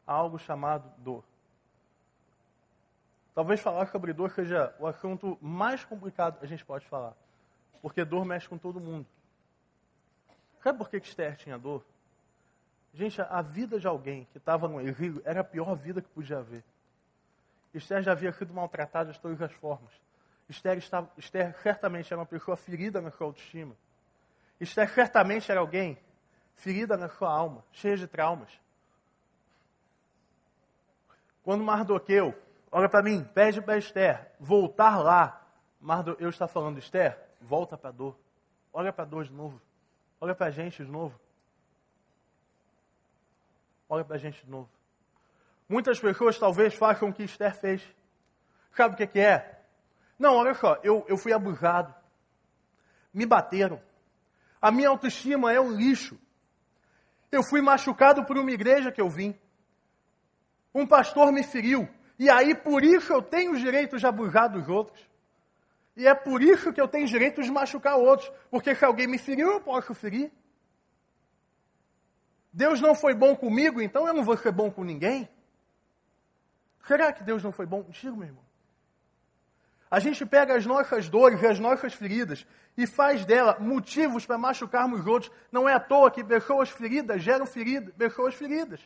Algo 0.08 0.40
chamado 0.40 0.90
dor. 0.98 1.24
Talvez 3.36 3.60
falar 3.60 3.86
sobre 3.88 4.14
dor 4.14 4.32
seja 4.32 4.74
o 4.80 4.88
assunto 4.88 5.38
mais 5.40 5.86
complicado 5.86 6.40
que 6.40 6.46
a 6.46 6.48
gente 6.48 6.66
pode 6.66 6.88
falar. 6.88 7.14
Porque 7.82 8.04
dor 8.04 8.26
mexe 8.26 8.50
com 8.50 8.58
todo 8.58 8.80
mundo. 8.80 9.06
Sabe 10.64 10.80
por 10.80 10.90
que 10.90 10.98
Esther 10.98 11.36
tinha 11.36 11.58
dor? 11.58 11.86
Gente, 12.94 13.22
a 13.22 13.42
vida 13.44 13.80
de 13.80 13.88
alguém 13.88 14.26
que 14.32 14.40
estava 14.40 14.68
no 14.68 14.82
exílio 14.82 15.22
era 15.24 15.42
a 15.42 15.44
pior 15.44 15.76
vida 15.76 16.02
que 16.02 16.10
podia 16.10 16.40
haver. 16.40 16.64
Esther 17.74 18.02
já 18.02 18.12
havia 18.12 18.32
sido 18.32 18.54
maltratada 18.54 19.12
de 19.12 19.20
todas 19.20 19.40
as 19.40 19.52
formas. 19.52 19.92
Esther, 20.50 20.78
estava, 20.78 21.08
Esther 21.18 21.56
certamente 21.62 22.12
era 22.12 22.20
uma 22.20 22.26
pessoa 22.26 22.58
ferida 22.58 23.00
na 23.02 23.12
sua 23.12 23.28
autoestima. 23.28 23.76
Esther 24.60 24.90
certamente 24.90 25.52
era 25.52 25.60
alguém 25.60 25.98
ferida 26.56 26.98
na 26.98 27.08
sua 27.10 27.30
alma, 27.30 27.64
cheia 27.72 27.98
de 27.98 28.08
traumas. 28.08 28.50
Quando 31.48 31.64
Mardoqueu 31.64 32.38
olha 32.70 32.90
para 32.90 33.02
mim, 33.02 33.24
pede 33.24 33.62
para 33.62 33.78
Esther 33.78 34.34
voltar 34.38 34.98
lá. 34.98 35.48
Mas 35.80 36.06
eu 36.20 36.28
está 36.28 36.46
falando, 36.46 36.78
Esther, 36.78 37.18
volta 37.40 37.78
para 37.78 37.90
a 37.90 37.94
dor. 37.94 38.18
Olha 38.74 38.92
para 38.92 39.06
a 39.06 39.08
dor 39.08 39.24
de 39.24 39.32
novo. 39.32 39.62
Olha 40.20 40.36
para 40.36 40.48
a 40.48 40.52
gente 40.52 40.84
de 40.84 40.92
novo. 40.92 41.18
Olha 43.88 44.04
para 44.04 44.18
a 44.18 44.20
gente 44.20 44.44
de 44.44 44.52
novo. 44.52 44.68
Muitas 45.70 45.98
pessoas 45.98 46.38
talvez 46.38 46.74
façam 46.74 47.08
o 47.08 47.14
que 47.14 47.24
Esther 47.24 47.56
fez. 47.56 47.82
Sabe 48.76 48.96
o 48.96 48.98
que, 48.98 49.08
que 49.08 49.20
é? 49.22 49.62
Não, 50.20 50.36
olha 50.36 50.54
só, 50.54 50.78
eu, 50.84 51.06
eu 51.08 51.16
fui 51.16 51.32
abusado. 51.32 51.96
Me 53.14 53.26
bateram. 53.26 53.82
A 54.62 54.70
minha 54.70 54.90
autoestima 54.90 55.54
é 55.54 55.62
um 55.62 55.72
lixo. 55.72 56.20
Eu 57.32 57.42
fui 57.42 57.62
machucado 57.62 58.26
por 58.26 58.38
uma 58.38 58.52
igreja 58.52 58.92
que 58.92 59.00
eu 59.00 59.10
vim. 59.10 59.34
Um 60.78 60.86
pastor 60.86 61.32
me 61.32 61.42
feriu. 61.42 61.90
E 62.20 62.30
aí, 62.30 62.54
por 62.54 62.84
isso 62.84 63.12
eu 63.12 63.20
tenho 63.20 63.54
o 63.54 63.58
direito 63.58 63.98
de 63.98 64.06
abusar 64.06 64.48
dos 64.48 64.70
outros. 64.70 65.10
E 65.96 66.06
é 66.06 66.14
por 66.14 66.40
isso 66.40 66.72
que 66.72 66.80
eu 66.80 66.88
tenho 66.88 67.08
direito 67.08 67.42
de 67.42 67.50
machucar 67.50 67.96
outros. 67.98 68.32
Porque 68.52 68.76
se 68.76 68.86
alguém 68.86 69.08
me 69.08 69.18
feriu, 69.18 69.54
eu 69.54 69.60
posso 69.60 69.96
ferir. 69.96 70.32
Deus 72.54 72.80
não 72.80 72.94
foi 72.94 73.16
bom 73.16 73.36
comigo, 73.36 73.82
então 73.82 74.08
eu 74.08 74.14
não 74.14 74.24
vou 74.24 74.38
ser 74.38 74.52
bom 74.52 74.70
com 74.70 74.84
ninguém. 74.84 75.28
Será 76.88 77.12
que 77.12 77.24
Deus 77.24 77.42
não 77.42 77.52
foi 77.52 77.66
bom 77.66 77.84
contigo, 77.84 78.16
meu 78.16 78.28
irmão? 78.28 78.44
A 79.90 80.00
gente 80.00 80.24
pega 80.28 80.56
as 80.56 80.64
nossas 80.64 81.10
dores 81.10 81.42
e 81.42 81.48
as 81.48 81.58
nossas 81.58 81.92
feridas 81.92 82.46
e 82.78 82.86
faz 82.86 83.26
dela 83.26 83.58
motivos 83.60 84.28
para 84.28 84.38
machucarmos 84.38 85.08
outros. 85.08 85.32
Não 85.52 85.68
é 85.68 85.74
à 85.74 85.80
toa 85.80 86.12
que 86.12 86.24
pessoas 86.24 86.70
feridas 86.70 87.24
geram 87.24 87.48
feridas, 87.48 87.96
pessoas 87.96 88.36
feridas. 88.36 88.80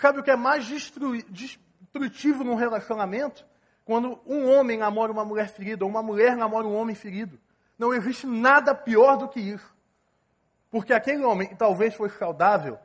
Sabe 0.00 0.20
o 0.20 0.22
que 0.22 0.30
é 0.30 0.36
mais 0.36 0.66
destrutivo 0.66 2.44
num 2.44 2.54
relacionamento 2.54 3.44
quando 3.84 4.20
um 4.26 4.48
homem 4.50 4.78
namora 4.78 5.12
uma 5.12 5.24
mulher 5.24 5.48
ferida 5.48 5.84
ou 5.84 5.90
uma 5.90 6.02
mulher 6.02 6.36
namora 6.36 6.66
um 6.66 6.74
homem 6.74 6.94
ferido. 6.94 7.38
Não 7.78 7.92
existe 7.92 8.26
nada 8.26 8.74
pior 8.74 9.16
do 9.16 9.28
que 9.28 9.40
isso. 9.40 9.72
Porque 10.70 10.92
aquele 10.92 11.24
homem 11.24 11.48
que 11.48 11.54
talvez 11.54 11.94
fosse 11.94 12.16
saudável, 12.16 12.78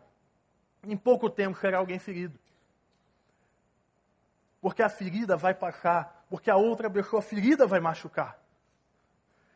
em 0.83 0.97
pouco 0.97 1.29
tempo 1.29 1.57
será 1.57 1.77
alguém 1.77 1.99
ferido. 1.99 2.37
Porque 4.59 4.81
a 4.81 4.89
ferida 4.89 5.37
vai 5.37 5.53
passar, 5.53 6.25
porque 6.29 6.49
a 6.49 6.57
outra 6.57 6.89
pessoa 6.89 7.21
ferida 7.21 7.65
vai 7.65 7.79
machucar. 7.79 8.37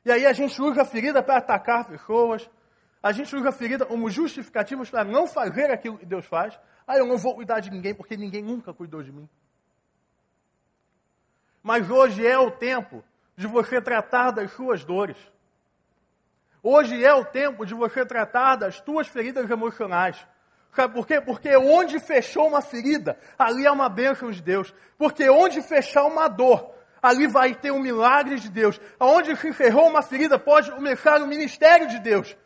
E 0.05 0.11
aí 0.11 0.25
a 0.25 0.33
gente 0.33 0.61
usa 0.61 0.83
a 0.83 0.85
ferida 0.85 1.21
para 1.21 1.37
atacar 1.37 1.85
pessoas, 1.85 2.49
a 3.01 3.11
gente 3.11 3.35
usa 3.35 3.49
a 3.49 3.51
ferida 3.51 3.85
como 3.85 4.09
justificativos 4.09 4.89
para 4.89 5.03
não 5.03 5.25
fazer 5.25 5.71
aquilo 5.71 5.97
que 5.97 6.05
Deus 6.05 6.25
faz. 6.25 6.57
Ah, 6.87 6.97
eu 6.97 7.05
não 7.05 7.17
vou 7.17 7.35
cuidar 7.35 7.59
de 7.59 7.71
ninguém 7.71 7.95
porque 7.95 8.15
ninguém 8.15 8.43
nunca 8.43 8.73
cuidou 8.73 9.01
de 9.01 9.11
mim. 9.11 9.27
Mas 11.63 11.89
hoje 11.89 12.25
é 12.25 12.37
o 12.37 12.51
tempo 12.51 13.03
de 13.35 13.47
você 13.47 13.81
tratar 13.81 14.31
das 14.31 14.51
suas 14.51 14.83
dores. 14.83 15.17
Hoje 16.61 17.03
é 17.03 17.13
o 17.13 17.25
tempo 17.25 17.65
de 17.65 17.73
você 17.73 18.05
tratar 18.05 18.55
das 18.55 18.75
suas 18.77 19.07
feridas 19.07 19.49
emocionais. 19.49 20.27
Sabe 20.73 20.93
por 20.93 21.07
quê? 21.07 21.19
Porque 21.19 21.55
onde 21.57 21.99
fechou 21.99 22.47
uma 22.47 22.61
ferida, 22.61 23.17
ali 23.37 23.65
é 23.65 23.71
uma 23.71 23.89
bênção 23.89 24.31
de 24.31 24.41
Deus. 24.41 24.73
Porque 24.97 25.27
onde 25.29 25.61
fechar 25.61 26.05
uma 26.05 26.27
dor, 26.27 26.71
ali 27.01 27.27
vai 27.27 27.55
ter 27.55 27.71
um 27.71 27.79
milagre 27.79 28.39
de 28.39 28.49
Deus. 28.49 28.79
Onde 28.99 29.35
se 29.35 29.49
encerrou 29.49 29.89
uma 29.89 30.03
ferida, 30.03 30.37
pode 30.37 30.71
começar 30.71 31.19
o 31.21 31.27
ministério 31.27 31.87
de 31.87 31.99
Deus. 31.99 32.37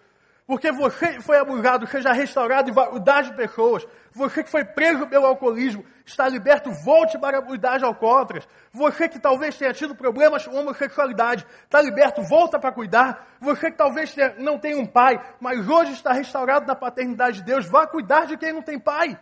Porque 0.48 0.72
você 0.72 1.20
foi 1.22 1.40
abusado, 1.40 1.88
seja 1.88 2.12
restaurado 2.12 2.70
e 2.70 2.74
cuidar 2.74 3.24
de 3.24 3.34
pessoas. 3.36 3.86
Você 4.12 4.44
que 4.44 4.50
foi 4.50 4.64
preso 4.64 5.08
pelo 5.08 5.26
alcoolismo, 5.26 5.84
está 6.06 6.30
liberto, 6.30 6.70
volte 6.84 7.18
para 7.18 7.42
cuidar 7.42 7.80
de 7.80 7.86
alcoólatras. 7.86 8.48
Você 8.72 9.10
que 9.10 9.20
talvez 9.20 9.58
tenha 9.58 9.74
tido 9.74 9.96
problemas 9.96 10.46
com 10.46 10.56
homossexualidade, 10.56 11.48
está 11.64 11.82
liberto, 11.82 12.22
volta 12.22 12.60
para 12.60 12.72
cuidar. 12.72 13.28
Você 13.40 13.72
que 13.72 13.78
talvez 13.78 14.14
tenha, 14.14 14.36
não 14.38 14.60
tenha 14.60 14.78
um 14.78 14.86
pai, 14.86 15.20
mas 15.40 15.68
hoje 15.68 15.94
está 15.94 16.14
restaurado 16.14 16.68
na 16.68 16.76
paternidade 16.76 17.38
de 17.38 17.44
Deus, 17.44 17.68
vá 17.68 17.88
cuidar 17.88 18.28
de 18.28 18.38
quem 18.38 18.54
não 18.54 18.62
tem 18.62 18.80
pai. 18.80 19.20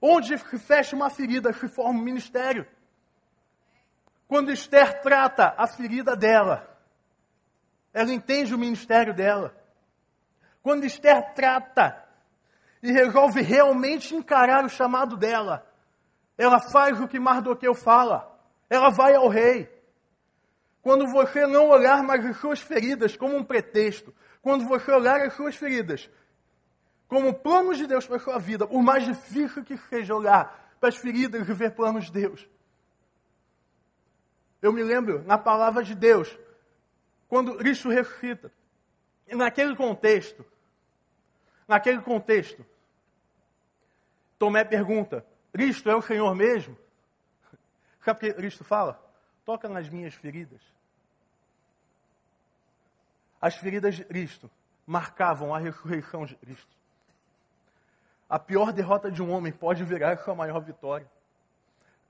Onde 0.00 0.38
se 0.38 0.58
fecha 0.58 0.96
uma 0.96 1.10
ferida, 1.10 1.52
se 1.52 1.68
forma 1.68 2.00
um 2.00 2.02
ministério. 2.02 2.66
Quando 4.26 4.50
Esther 4.50 5.02
trata 5.02 5.54
a 5.56 5.66
ferida 5.66 6.16
dela, 6.16 6.66
ela 7.92 8.10
entende 8.10 8.54
o 8.54 8.58
ministério 8.58 9.12
dela. 9.12 9.65
Quando 10.66 10.84
Esther 10.84 11.32
trata 11.32 12.04
e 12.82 12.90
resolve 12.90 13.40
realmente 13.40 14.16
encarar 14.16 14.64
o 14.64 14.68
chamado 14.68 15.16
dela, 15.16 15.64
ela 16.36 16.58
faz 16.58 17.00
o 17.00 17.06
que 17.06 17.20
Mardoqueu 17.20 17.72
fala. 17.72 18.36
Ela 18.68 18.90
vai 18.90 19.14
ao 19.14 19.28
rei. 19.28 19.72
Quando 20.82 21.06
você 21.06 21.46
não 21.46 21.68
olhar 21.68 22.02
mais 22.02 22.26
as 22.26 22.38
suas 22.38 22.60
feridas 22.60 23.16
como 23.16 23.36
um 23.36 23.44
pretexto, 23.44 24.12
quando 24.42 24.66
você 24.66 24.90
olhar 24.90 25.20
as 25.20 25.34
suas 25.34 25.54
feridas 25.54 26.10
como 27.06 27.32
planos 27.32 27.78
de 27.78 27.86
Deus 27.86 28.04
para 28.04 28.16
a 28.16 28.18
sua 28.18 28.38
vida, 28.40 28.66
por 28.66 28.82
mais 28.82 29.04
difícil 29.04 29.62
que 29.62 29.76
seja 29.76 30.16
olhar 30.16 30.74
para 30.80 30.88
as 30.88 30.96
feridas 30.96 31.48
e 31.48 31.52
ver 31.52 31.76
planos 31.76 32.06
de 32.06 32.12
Deus. 32.12 32.44
Eu 34.60 34.72
me 34.72 34.82
lembro 34.82 35.22
na 35.22 35.38
palavra 35.38 35.84
de 35.84 35.94
Deus, 35.94 36.36
quando 37.28 37.56
Cristo 37.56 37.88
ressuscita. 37.88 38.50
E 39.28 39.34
naquele 39.36 39.74
contexto, 39.76 40.44
Naquele 41.66 42.00
contexto, 42.00 42.64
Tomé 44.38 44.64
pergunta: 44.64 45.24
Cristo 45.52 45.90
é 45.90 45.96
o 45.96 46.02
Senhor 46.02 46.34
mesmo? 46.34 46.76
Sabe 48.04 48.18
o 48.18 48.20
que 48.20 48.34
Cristo 48.34 48.64
fala? 48.64 49.02
Toca 49.44 49.68
nas 49.68 49.88
minhas 49.88 50.14
feridas. 50.14 50.60
As 53.40 53.56
feridas 53.56 53.94
de 53.94 54.04
Cristo 54.04 54.50
marcavam 54.86 55.54
a 55.54 55.58
ressurreição 55.58 56.24
de 56.24 56.34
Cristo. 56.36 56.76
A 58.28 58.38
pior 58.38 58.72
derrota 58.72 59.10
de 59.10 59.22
um 59.22 59.30
homem 59.30 59.52
pode 59.52 59.84
virar 59.84 60.18
sua 60.18 60.34
maior 60.34 60.60
vitória. 60.60 61.06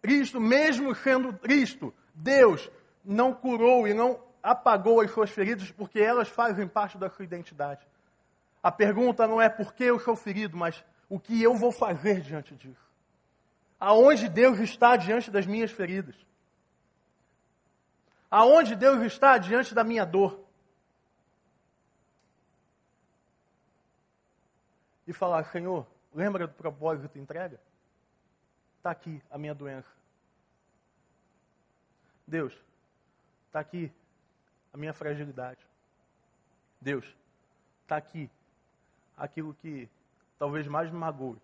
Cristo, 0.00 0.40
mesmo 0.40 0.94
sendo 0.94 1.32
Cristo, 1.32 1.92
Deus, 2.14 2.70
não 3.04 3.34
curou 3.34 3.86
e 3.86 3.92
não 3.92 4.20
apagou 4.42 5.00
as 5.00 5.10
suas 5.10 5.30
feridas 5.30 5.70
porque 5.70 6.00
elas 6.00 6.28
fazem 6.28 6.66
parte 6.66 6.96
da 6.96 7.10
sua 7.10 7.24
identidade. 7.24 7.86
A 8.66 8.72
pergunta 8.72 9.28
não 9.28 9.40
é 9.40 9.48
por 9.48 9.72
que 9.74 9.84
eu 9.84 10.00
sou 10.00 10.16
ferido, 10.16 10.56
mas 10.56 10.84
o 11.08 11.20
que 11.20 11.40
eu 11.40 11.54
vou 11.54 11.70
fazer 11.70 12.20
diante 12.20 12.52
disso. 12.56 12.84
Aonde 13.78 14.28
Deus 14.28 14.58
está 14.58 14.96
diante 14.96 15.30
das 15.30 15.46
minhas 15.46 15.70
feridas? 15.70 16.16
Aonde 18.28 18.74
Deus 18.74 19.00
está 19.04 19.38
diante 19.38 19.72
da 19.72 19.84
minha 19.84 20.04
dor? 20.04 20.44
E 25.06 25.12
falar, 25.12 25.44
Senhor, 25.52 25.86
lembra 26.12 26.48
do 26.48 26.54
propósito 26.54 27.16
entrega? 27.16 27.60
Está 28.78 28.90
aqui 28.90 29.22
a 29.30 29.38
minha 29.38 29.54
doença. 29.54 29.88
Deus, 32.26 32.52
está 33.46 33.60
aqui 33.60 33.92
a 34.72 34.76
minha 34.76 34.92
fragilidade. 34.92 35.64
Deus, 36.80 37.06
está 37.84 37.96
aqui 37.98 38.28
aquilo 39.16 39.54
que 39.54 39.88
talvez 40.38 40.66
mais 40.66 40.90
me 40.90 40.98
magoe, 40.98 41.38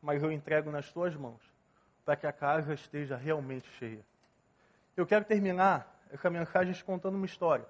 mas 0.00 0.22
eu 0.22 0.32
entrego 0.32 0.70
nas 0.70 0.90
tuas 0.92 1.14
mãos, 1.14 1.40
para 2.04 2.16
que 2.16 2.26
a 2.26 2.32
casa 2.32 2.74
esteja 2.74 3.16
realmente 3.16 3.68
cheia. 3.78 4.00
Eu 4.96 5.06
quero 5.06 5.24
terminar 5.24 5.92
essa 6.10 6.28
mensagem 6.28 6.72
te 6.72 6.84
contando 6.84 7.14
uma 7.14 7.26
história. 7.26 7.66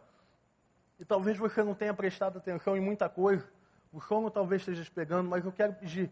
E 0.99 1.05
talvez 1.05 1.37
você 1.37 1.63
não 1.63 1.75
tenha 1.75 1.95
prestado 1.95 2.39
atenção 2.39 2.77
em 2.77 2.81
muita 2.81 3.09
coisa, 3.09 3.49
o 3.93 4.01
sono 4.01 4.31
talvez 4.31 4.63
esteja 4.63 4.91
pegando, 4.95 5.29
mas 5.29 5.45
eu 5.45 5.53
quero 5.53 5.75
pedir 5.75 6.11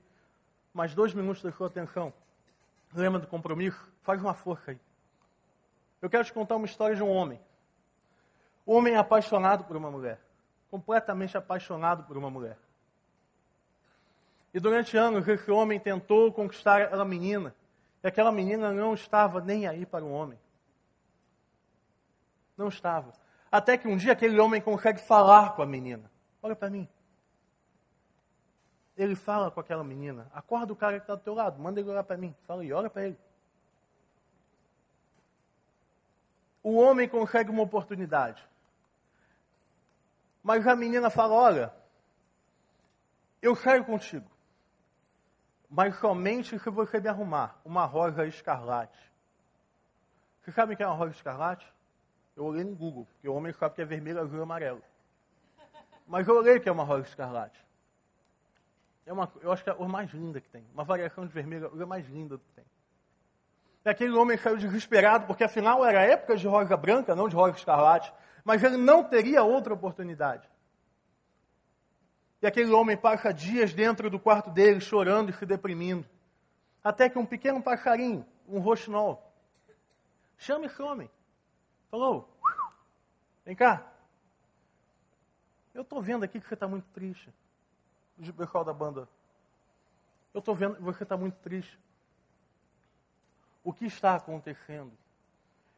mais 0.75 0.95
dois 0.95 1.15
minutos 1.15 1.43
da 1.43 1.51
sua 1.51 1.69
atenção. 1.69 2.13
Lembra 2.95 3.21
do 3.21 3.27
compromisso? 3.27 3.81
Faz 4.03 4.21
uma 4.21 4.35
força 4.35 4.73
aí. 4.73 4.81
Eu 6.03 6.11
quero 6.11 6.25
te 6.25 6.33
contar 6.33 6.57
uma 6.57 6.67
história 6.67 6.97
de 6.97 7.03
um 7.03 7.09
homem. 7.09 7.41
Um 8.67 8.75
homem 8.75 8.97
apaixonado 8.97 9.65
por 9.65 9.77
uma 9.77 9.91
mulher. 9.91 10.21
Completamente 10.71 11.37
apaixonado 11.37 12.05
por 12.05 12.17
uma 12.17 12.31
mulher. 12.31 12.59
E 14.53 14.59
durante 14.59 14.97
anos 14.97 15.27
esse 15.29 15.51
homem 15.51 15.79
tentou 15.79 16.33
conquistar 16.33 16.83
aquela 16.83 17.05
menina. 17.05 17.55
E 18.03 18.09
aquela 18.09 18.33
menina 18.33 18.73
não 18.73 18.95
estava 18.95 19.41
nem 19.41 19.67
aí 19.67 19.87
para 19.87 20.05
o 20.05 20.11
homem. 20.11 20.39
Não 22.57 22.69
estava. 22.69 23.13
Até 23.51 23.79
que 23.79 23.87
um 23.87 23.97
dia 23.97 24.13
aquele 24.13 24.39
homem 24.41 24.61
consegue 24.61 25.01
falar 25.01 25.55
com 25.55 25.63
a 25.63 25.67
menina. 25.67 26.11
Olha 26.43 26.57
para 26.57 26.71
mim. 26.71 26.89
Ele 28.97 29.15
fala 29.15 29.51
com 29.51 29.61
aquela 29.61 29.85
menina. 29.85 30.31
Acorda 30.35 30.73
o 30.73 30.77
cara 30.77 30.99
que 30.99 31.05
está 31.05 31.15
do 31.15 31.23
teu 31.23 31.35
lado. 31.35 31.61
Manda 31.61 31.81
ele 31.81 31.89
olhar 31.89 32.05
para 32.05 32.17
mim. 32.17 32.35
Fala 32.47 32.63
aí, 32.63 32.73
olha 32.73 32.91
para 32.91 33.07
ele. 33.07 33.19
O 36.63 36.75
homem 36.75 37.09
consegue 37.09 37.51
uma 37.51 37.63
oportunidade. 37.63 38.47
Mas 40.43 40.67
a 40.67 40.77
menina 40.77 41.09
fala: 41.09 41.35
Olha, 41.35 41.75
eu 43.41 43.57
saio 43.57 43.85
contigo 43.85 44.31
mas 45.71 45.95
somente 46.01 46.59
se 46.59 46.71
você 46.71 46.99
me 46.99 47.09
arrumar 47.09 47.61
uma 47.65 47.85
rosa 47.85 48.27
escarlate. 48.27 48.99
Você 50.41 50.51
sabe 50.51 50.75
o 50.75 50.77
que 50.77 50.83
é 50.83 50.87
uma 50.87 50.97
rosa 50.97 51.13
escarlate? 51.13 51.67
Eu 52.37 52.45
olhei 52.45 52.65
no 52.65 52.75
Google, 52.75 53.07
porque 53.07 53.29
o 53.29 53.35
homem 53.35 53.53
sabe 53.53 53.77
que 53.77 53.83
é 53.83 53.85
vermelho, 53.85 54.21
azul 54.21 54.41
e 54.41 54.43
amarelo. 54.43 54.83
Mas 56.09 56.27
eu 56.27 56.37
olhei 56.37 56.59
que 56.59 56.69
é 56.69 56.73
uma 56.73 56.83
rosa 56.83 57.07
escarlate. 57.07 57.65
É 59.07 59.13
uma, 59.13 59.31
eu 59.41 59.53
acho 59.53 59.63
que 59.63 59.71
é 59.71 59.73
a 59.73 59.77
cor 59.77 59.89
mais 59.89 60.11
linda 60.11 60.41
que 60.41 60.49
tem. 60.49 60.67
Uma 60.75 60.83
variação 60.83 61.25
de 61.25 61.33
vermelho, 61.33 61.67
a 61.67 61.71
cor 61.71 61.87
mais 61.87 62.09
linda 62.09 62.37
que 62.37 62.53
tem. 62.57 62.65
E 63.85 63.89
aquele 63.89 64.17
homem 64.17 64.37
saiu 64.39 64.57
desesperado, 64.57 65.27
porque 65.27 65.45
afinal 65.45 65.85
era 65.85 66.03
época 66.03 66.37
de 66.37 66.49
rosa 66.49 66.77
branca, 66.77 67.15
não 67.15 67.29
de 67.29 67.37
rosa 67.37 67.57
escarlate. 67.57 68.13
Mas 68.45 68.63
ele 68.65 68.77
não 68.77 69.05
teria 69.05 69.45
outra 69.45 69.73
oportunidade. 69.73 70.49
E 72.43 72.47
aquele 72.47 72.73
homem 72.73 72.97
passa 72.97 73.35
dias 73.35 73.75
dentro 73.75 74.09
do 74.09 74.19
quarto 74.19 74.51
dele, 74.51 74.81
chorando 74.81 75.31
e 75.31 75.33
se 75.35 75.45
deprimindo. 75.45 76.07
Até 76.83 77.09
que 77.09 77.19
um 77.19 77.27
pequeno 77.27 77.63
passarinho, 77.63 78.25
um 78.49 78.61
roxinol, 78.61 79.31
chama 80.39 80.65
esse 80.65 80.81
homem. 80.81 81.11
Falou, 81.91 82.35
vem 83.45 83.55
cá. 83.55 83.87
Eu 85.75 85.83
estou 85.83 86.01
vendo 86.01 86.25
aqui 86.25 86.41
que 86.41 86.49
você 86.49 86.55
está 86.55 86.67
muito 86.67 86.87
triste. 86.95 87.31
O 88.19 88.33
pessoal 88.33 88.65
da 88.65 88.73
banda. 88.73 89.07
Eu 90.33 90.39
estou 90.39 90.55
vendo 90.55 90.77
que 90.77 90.83
você 90.83 91.03
está 91.03 91.17
muito 91.17 91.37
triste. 91.41 91.79
O 93.63 93.73
que 93.73 93.85
está 93.85 94.15
acontecendo? 94.15 94.93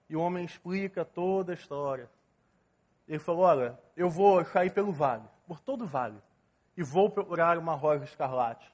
E 0.08 0.14
o 0.14 0.20
homem 0.20 0.44
explica 0.44 1.04
toda 1.04 1.52
a 1.52 1.54
história. 1.54 2.08
Ele 3.08 3.18
falou: 3.18 3.42
Olha, 3.42 3.78
eu 3.96 4.08
vou 4.08 4.44
sair 4.44 4.70
pelo 4.70 4.92
vale, 4.92 5.24
por 5.46 5.58
todo 5.58 5.82
o 5.82 5.86
vale 5.86 6.20
e 6.76 6.82
vou 6.82 7.10
procurar 7.10 7.58
uma 7.58 7.74
rosa 7.74 8.04
escarlate. 8.04 8.70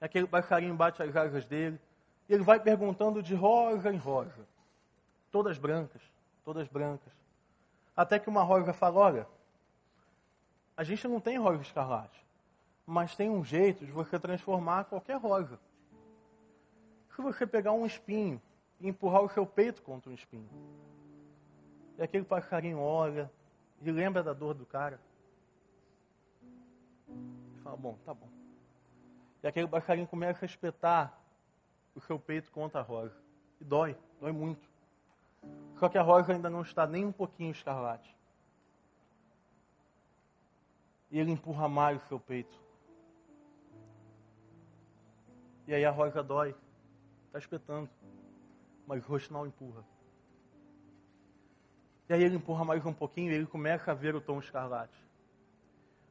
E 0.00 0.04
aquele 0.04 0.26
passarinho 0.26 0.74
bate 0.74 1.02
as 1.02 1.14
asas 1.16 1.44
dele 1.44 1.80
e 2.28 2.34
ele 2.34 2.42
vai 2.42 2.60
perguntando 2.60 3.22
de 3.22 3.34
rosa 3.34 3.92
em 3.92 3.96
rosa, 3.96 4.46
todas 5.30 5.58
brancas, 5.58 6.02
todas 6.44 6.68
brancas. 6.68 7.12
Até 7.96 8.18
que 8.18 8.28
uma 8.28 8.42
rosa 8.42 8.72
fala: 8.72 9.00
Olha, 9.00 9.26
a 10.76 10.84
gente 10.84 11.06
não 11.06 11.20
tem 11.20 11.38
rosa 11.38 11.62
escarlate, 11.62 12.24
mas 12.86 13.16
tem 13.16 13.30
um 13.30 13.44
jeito 13.44 13.84
de 13.84 13.92
você 13.92 14.18
transformar 14.18 14.84
qualquer 14.84 15.16
rosa. 15.16 15.58
Se 17.14 17.22
você 17.22 17.46
pegar 17.46 17.72
um 17.72 17.86
espinho 17.86 18.42
e 18.80 18.88
empurrar 18.88 19.22
o 19.22 19.28
seu 19.28 19.46
peito 19.46 19.82
contra 19.82 20.10
um 20.10 20.14
espinho, 20.14 20.48
e 21.96 22.02
aquele 22.02 22.24
passarinho 22.24 22.80
olha 22.80 23.30
e 23.80 23.90
lembra 23.90 24.22
da 24.22 24.32
dor 24.32 24.54
do 24.54 24.66
cara. 24.66 24.98
Fala, 27.64 27.76
bom, 27.78 27.98
tá 28.04 28.12
bom. 28.12 28.28
E 29.42 29.46
aquele 29.46 29.66
passarinho 29.66 30.06
começa 30.06 30.44
a 30.44 30.46
espetar 30.46 31.18
o 31.94 32.00
seu 32.00 32.18
peito 32.18 32.52
contra 32.52 32.80
a 32.80 32.82
rosa. 32.82 33.16
E 33.58 33.64
dói, 33.64 33.96
dói 34.20 34.32
muito. 34.32 34.68
Só 35.78 35.88
que 35.88 35.96
a 35.96 36.02
rosa 36.02 36.32
ainda 36.32 36.50
não 36.50 36.60
está 36.60 36.86
nem 36.86 37.04
um 37.04 37.12
pouquinho 37.12 37.50
escarlate. 37.50 38.14
E 41.10 41.18
ele 41.18 41.32
empurra 41.32 41.68
mais 41.68 42.02
o 42.02 42.06
seu 42.06 42.20
peito. 42.20 42.54
E 45.66 45.74
aí 45.74 45.84
a 45.84 45.90
rosa 45.90 46.22
dói. 46.22 46.54
Está 47.26 47.38
espetando. 47.38 47.88
Mas 48.86 49.02
o 49.04 49.08
rosto 49.08 49.32
não 49.32 49.46
empurra. 49.46 49.84
E 52.08 52.12
aí 52.12 52.22
ele 52.22 52.36
empurra 52.36 52.64
mais 52.64 52.84
um 52.84 52.92
pouquinho 52.92 53.32
e 53.32 53.34
ele 53.34 53.46
começa 53.46 53.90
a 53.90 53.94
ver 53.94 54.14
o 54.14 54.20
tom 54.20 54.38
escarlate. 54.38 54.98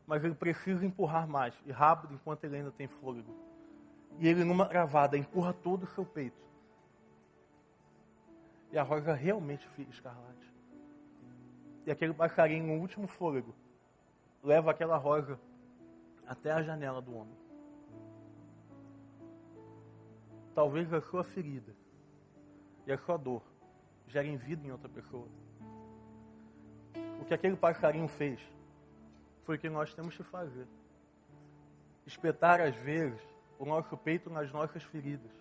Mas 0.05 0.23
ele 0.23 0.35
precisa 0.35 0.85
empurrar 0.85 1.27
mais 1.27 1.53
e 1.65 1.71
rápido 1.71 2.13
enquanto 2.13 2.43
ele 2.43 2.57
ainda 2.57 2.71
tem 2.71 2.87
fôlego. 2.87 3.33
E 4.19 4.27
ele, 4.27 4.43
numa 4.43 4.67
gravada, 4.67 5.17
empurra 5.17 5.53
todo 5.53 5.83
o 5.83 5.87
seu 5.87 6.05
peito. 6.05 6.41
E 8.71 8.77
a 8.77 8.83
rosa 8.83 9.13
realmente 9.13 9.67
fica 9.69 9.91
escarlate. 9.91 10.51
E 11.85 11.91
aquele 11.91 12.13
passarinho, 12.13 12.67
no 12.67 12.81
último 12.81 13.07
fôlego, 13.07 13.53
leva 14.43 14.71
aquela 14.71 14.97
rosa 14.97 15.39
até 16.27 16.51
a 16.51 16.61
janela 16.61 17.01
do 17.01 17.15
homem. 17.15 17.37
Talvez 20.53 20.93
a 20.93 21.01
sua 21.01 21.23
ferida 21.23 21.73
e 22.85 22.91
a 22.91 22.97
sua 22.97 23.17
dor 23.17 23.41
gerem 24.07 24.37
vida 24.37 24.65
em 24.67 24.71
outra 24.71 24.89
pessoa. 24.89 25.27
O 27.19 27.25
que 27.25 27.33
aquele 27.33 27.55
passarinho 27.55 28.07
fez 28.07 28.39
foi 29.45 29.57
o 29.57 29.59
que 29.59 29.69
nós 29.69 29.93
temos 29.93 30.15
que 30.15 30.23
fazer. 30.23 30.67
Espetar, 32.05 32.61
às 32.61 32.75
vezes, 32.75 33.21
o 33.59 33.65
nosso 33.65 33.95
peito 33.97 34.29
nas 34.29 34.51
nossas 34.51 34.83
feridas. 34.83 35.31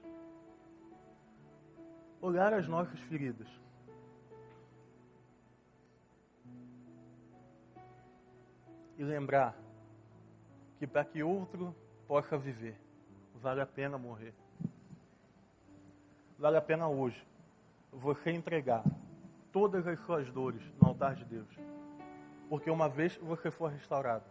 Olhar 2.21 2.53
as 2.53 2.69
nossas 2.69 2.99
feridas. 3.01 3.49
E 8.97 9.03
lembrar 9.03 9.57
que 10.79 10.87
para 10.87 11.05
que 11.05 11.23
outro 11.23 11.75
possa 12.07 12.37
viver, 12.39 12.79
vale 13.35 13.61
a 13.61 13.67
pena 13.67 13.99
morrer. 13.99 14.35
Vale 16.39 16.57
a 16.57 16.63
pena 16.63 16.89
hoje 16.89 17.25
você 17.93 18.31
entregar 18.31 18.85
todas 19.53 19.87
as 19.87 19.99
suas 20.01 20.31
dores 20.31 20.63
no 20.81 20.89
altar 20.89 21.15
de 21.15 21.25
Deus. 21.25 21.49
Porque 22.53 22.71
uma 22.71 22.87
vez 22.87 23.17
você 23.17 23.51
for 23.51 23.71
restaurado, 23.71 24.27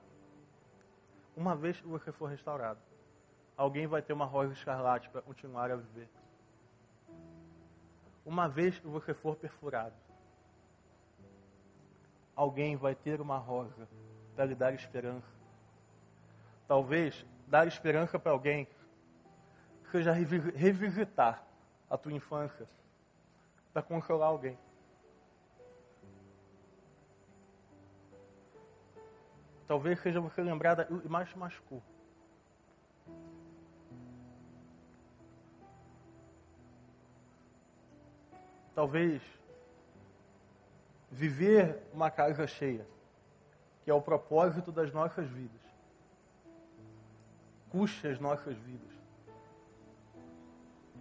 uma 1.35 1.55
vez 1.55 1.81
você 1.81 2.11
for 2.11 2.27
restaurado, 2.27 2.79
alguém 3.57 3.87
vai 3.87 3.99
ter 3.99 4.13
uma 4.13 4.25
rosa 4.25 4.53
escarlate 4.53 5.09
para 5.09 5.23
continuar 5.23 5.71
a 5.71 5.75
viver. 5.75 6.07
Uma 8.23 8.47
vez 8.47 8.77
que 8.77 8.85
você 8.85 9.11
for 9.15 9.35
perfurado, 9.35 9.95
alguém 12.35 12.75
vai 12.75 12.93
ter 12.93 13.19
uma 13.19 13.39
rosa 13.39 13.89
para 14.35 14.45
lhe 14.45 14.53
dar 14.53 14.71
esperança. 14.75 15.33
Talvez 16.67 17.25
dar 17.47 17.67
esperança 17.67 18.19
para 18.19 18.33
alguém 18.33 18.67
seja 19.91 20.11
revisitar 20.11 21.43
a 21.89 21.97
tua 21.97 22.13
infância 22.13 22.69
para 23.73 23.81
consolar 23.81 24.29
alguém. 24.29 24.59
Talvez 29.71 30.01
seja 30.01 30.19
você 30.19 30.43
lembrar 30.43 30.75
da 30.75 30.85
mais 31.07 31.29
te 31.29 31.39
machucou. 31.39 31.81
Talvez 38.75 39.21
viver 41.09 41.81
uma 41.93 42.11
casa 42.11 42.45
cheia, 42.45 42.85
que 43.85 43.89
é 43.89 43.93
o 43.93 44.01
propósito 44.01 44.73
das 44.73 44.91
nossas 44.91 45.29
vidas, 45.29 45.61
custe 47.69 48.07
as 48.07 48.19
nossas 48.19 48.57
vidas. 48.57 48.91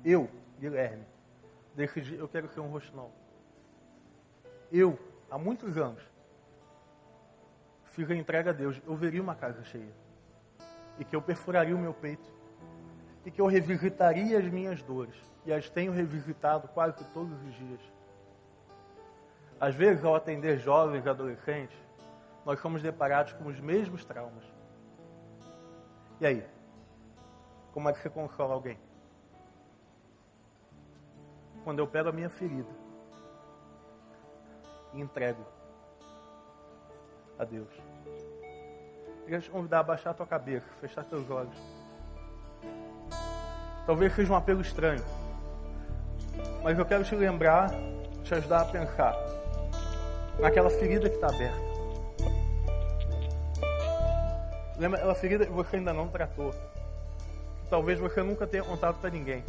Eu, 0.04 0.30
Guilherme, 0.60 1.06
decidi, 1.74 2.14
eu 2.14 2.28
quero 2.28 2.48
ser 2.50 2.60
um 2.60 2.68
roxinol. 2.68 3.10
Eu, 4.70 4.96
há 5.28 5.36
muitos 5.36 5.76
anos, 5.76 6.04
fiz 7.90 8.10
a 8.10 8.14
entrega 8.14 8.50
a 8.50 8.52
Deus, 8.52 8.80
eu 8.86 8.94
veria 8.96 9.22
uma 9.22 9.34
casa 9.34 9.62
cheia. 9.64 9.92
E 10.98 11.04
que 11.04 11.14
eu 11.14 11.22
perfuraria 11.22 11.74
o 11.74 11.78
meu 11.78 11.94
peito. 11.94 12.28
E 13.24 13.30
que 13.30 13.40
eu 13.40 13.46
revisitaria 13.46 14.38
as 14.38 14.44
minhas 14.44 14.82
dores. 14.82 15.14
E 15.44 15.52
as 15.52 15.68
tenho 15.68 15.92
revisitado 15.92 16.68
quase 16.68 17.04
todos 17.12 17.32
os 17.42 17.54
dias. 17.54 17.80
Às 19.60 19.74
vezes, 19.74 20.04
ao 20.04 20.14
atender 20.14 20.58
jovens 20.58 21.04
e 21.04 21.08
adolescentes, 21.08 21.76
nós 22.44 22.60
somos 22.60 22.82
deparados 22.82 23.32
com 23.34 23.46
os 23.46 23.60
mesmos 23.60 24.04
traumas. 24.04 24.44
E 26.20 26.26
aí? 26.26 26.46
Como 27.72 27.88
é 27.88 27.92
que 27.92 28.00
você 28.00 28.10
consola 28.10 28.54
alguém? 28.54 28.78
Quando 31.62 31.78
eu 31.78 31.86
pego 31.86 32.08
a 32.08 32.12
minha 32.12 32.30
ferida 32.30 32.70
e 34.92 35.00
entrego 35.00 35.44
a 37.40 37.44
Deus. 37.44 37.68
Queria 39.24 39.40
te 39.40 39.50
convidar 39.50 39.80
a 39.80 39.82
baixar 39.82 40.10
a 40.10 40.14
tua 40.14 40.26
cabeça, 40.26 40.66
fechar 40.80 41.04
teus 41.04 41.28
olhos. 41.30 41.56
Talvez 43.86 44.14
seja 44.14 44.32
um 44.32 44.36
apelo 44.36 44.60
estranho, 44.60 45.02
mas 46.62 46.78
eu 46.78 46.84
quero 46.84 47.02
te 47.02 47.14
lembrar, 47.14 47.70
te 48.22 48.34
ajudar 48.34 48.62
a 48.62 48.64
pensar 48.66 49.16
naquela 50.38 50.68
ferida 50.68 51.08
que 51.08 51.14
está 51.14 51.28
aberta. 51.28 51.70
Lembra 54.78 54.98
aquela 54.98 55.14
ferida 55.14 55.46
que 55.46 55.52
você 55.52 55.76
ainda 55.76 55.92
não 55.92 56.08
tratou. 56.08 56.54
Talvez 57.70 57.98
você 57.98 58.22
nunca 58.22 58.46
tenha 58.46 58.62
contado 58.62 59.00
para 59.00 59.10
ninguém. 59.10 59.44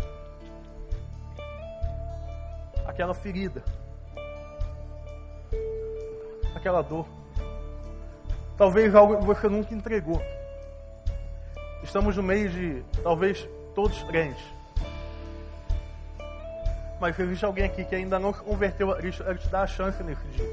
Aquela 2.86 3.14
ferida. 3.14 3.64
Aquela 6.56 6.82
dor. 6.82 7.21
Talvez 8.62 8.94
algo 8.94 9.18
que 9.18 9.26
você 9.26 9.50
nunca 9.50 9.74
entregou. 9.74 10.22
Estamos 11.82 12.16
no 12.16 12.22
meio 12.22 12.48
de, 12.48 12.84
talvez, 13.02 13.50
todos 13.74 14.04
crentes. 14.04 14.44
Mas 17.00 17.18
existe 17.18 17.44
alguém 17.44 17.66
aqui 17.66 17.84
que 17.84 17.96
ainda 17.96 18.20
não 18.20 18.32
se 18.32 18.40
converteu 18.42 18.92
a 18.92 18.98
Cristo, 18.98 19.24
ele 19.26 19.40
te 19.40 19.50
dá 19.50 19.64
a 19.64 19.66
chance 19.66 20.04
nesse 20.04 20.24
dia. 20.28 20.46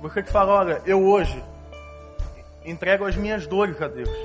Você 0.00 0.22
que 0.22 0.30
fala, 0.30 0.52
olha, 0.60 0.82
eu 0.86 1.04
hoje 1.04 1.42
entrego 2.64 3.04
as 3.04 3.16
minhas 3.16 3.48
dores 3.48 3.82
a 3.82 3.88
Deus. 3.88 4.16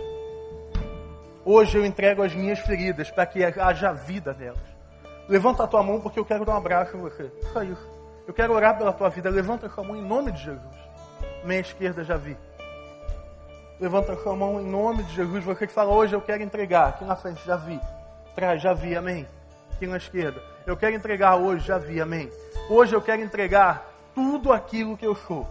Hoje 1.43 1.79
eu 1.79 1.83
entrego 1.83 2.21
as 2.21 2.35
minhas 2.35 2.59
feridas 2.59 3.09
para 3.09 3.25
que 3.25 3.43
haja 3.43 3.91
vida 3.91 4.35
nelas. 4.37 4.77
Levanta 5.27 5.63
a 5.63 5.67
tua 5.67 5.81
mão 5.81 5.99
porque 5.99 6.19
eu 6.19 6.25
quero 6.25 6.45
dar 6.45 6.53
um 6.53 6.57
abraço 6.57 6.95
a 6.95 6.99
você. 6.99 7.31
Só 7.51 7.63
isso. 7.63 7.96
Eu 8.27 8.33
quero 8.33 8.53
orar 8.53 8.77
pela 8.77 8.91
tua 8.91 9.09
vida. 9.09 9.29
Levanta 9.29 9.67
a 9.67 9.69
sua 9.69 9.85
mão 9.85 9.95
em 9.95 10.01
nome 10.01 10.33
de 10.33 10.43
Jesus. 10.43 10.75
Minha 11.45 11.61
esquerda 11.61 12.03
já 12.03 12.17
vi. 12.17 12.37
Levanta 13.79 14.11
a 14.11 14.17
sua 14.17 14.35
mão 14.35 14.59
em 14.59 14.65
nome 14.65 15.03
de 15.03 15.15
Jesus. 15.15 15.45
Você 15.45 15.65
que 15.65 15.71
fala 15.71 15.93
hoje, 15.93 16.13
eu 16.13 16.19
quero 16.19 16.43
entregar. 16.43 16.89
Aqui 16.89 17.05
na 17.05 17.15
frente, 17.15 17.41
já 17.45 17.55
vi. 17.55 17.79
Trás, 18.35 18.61
já 18.61 18.73
vi. 18.73 18.97
Amém. 18.97 19.25
Aqui 19.73 19.87
na 19.87 19.95
esquerda. 19.95 20.41
Eu 20.65 20.75
quero 20.75 20.93
entregar 20.93 21.37
hoje, 21.37 21.65
já 21.65 21.77
vi. 21.77 22.01
Amém. 22.01 22.29
Hoje 22.69 22.93
eu 22.93 23.01
quero 23.01 23.21
entregar 23.21 23.89
tudo 24.13 24.51
aquilo 24.51 24.97
que 24.97 25.07
eu 25.07 25.15
sou. 25.15 25.47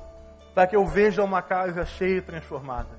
Para 0.54 0.66
que 0.66 0.76
eu 0.76 0.84
veja 0.84 1.24
uma 1.24 1.40
casa 1.40 1.86
cheia 1.86 2.18
e 2.18 2.22
transformada. 2.22 2.90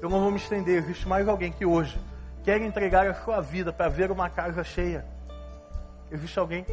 Eu 0.00 0.08
não 0.08 0.20
vou 0.20 0.30
me 0.30 0.36
estender. 0.36 0.78
Existe 0.78 1.08
mais 1.08 1.26
alguém 1.26 1.50
que 1.50 1.66
hoje 1.66 1.98
quer 2.44 2.60
entregar 2.60 3.04
a 3.08 3.14
sua 3.14 3.40
vida 3.40 3.72
para 3.72 3.88
ver 3.88 4.12
uma 4.12 4.30
casa 4.30 4.62
cheia. 4.62 5.04
Existe 6.08 6.38
alguém? 6.38 6.64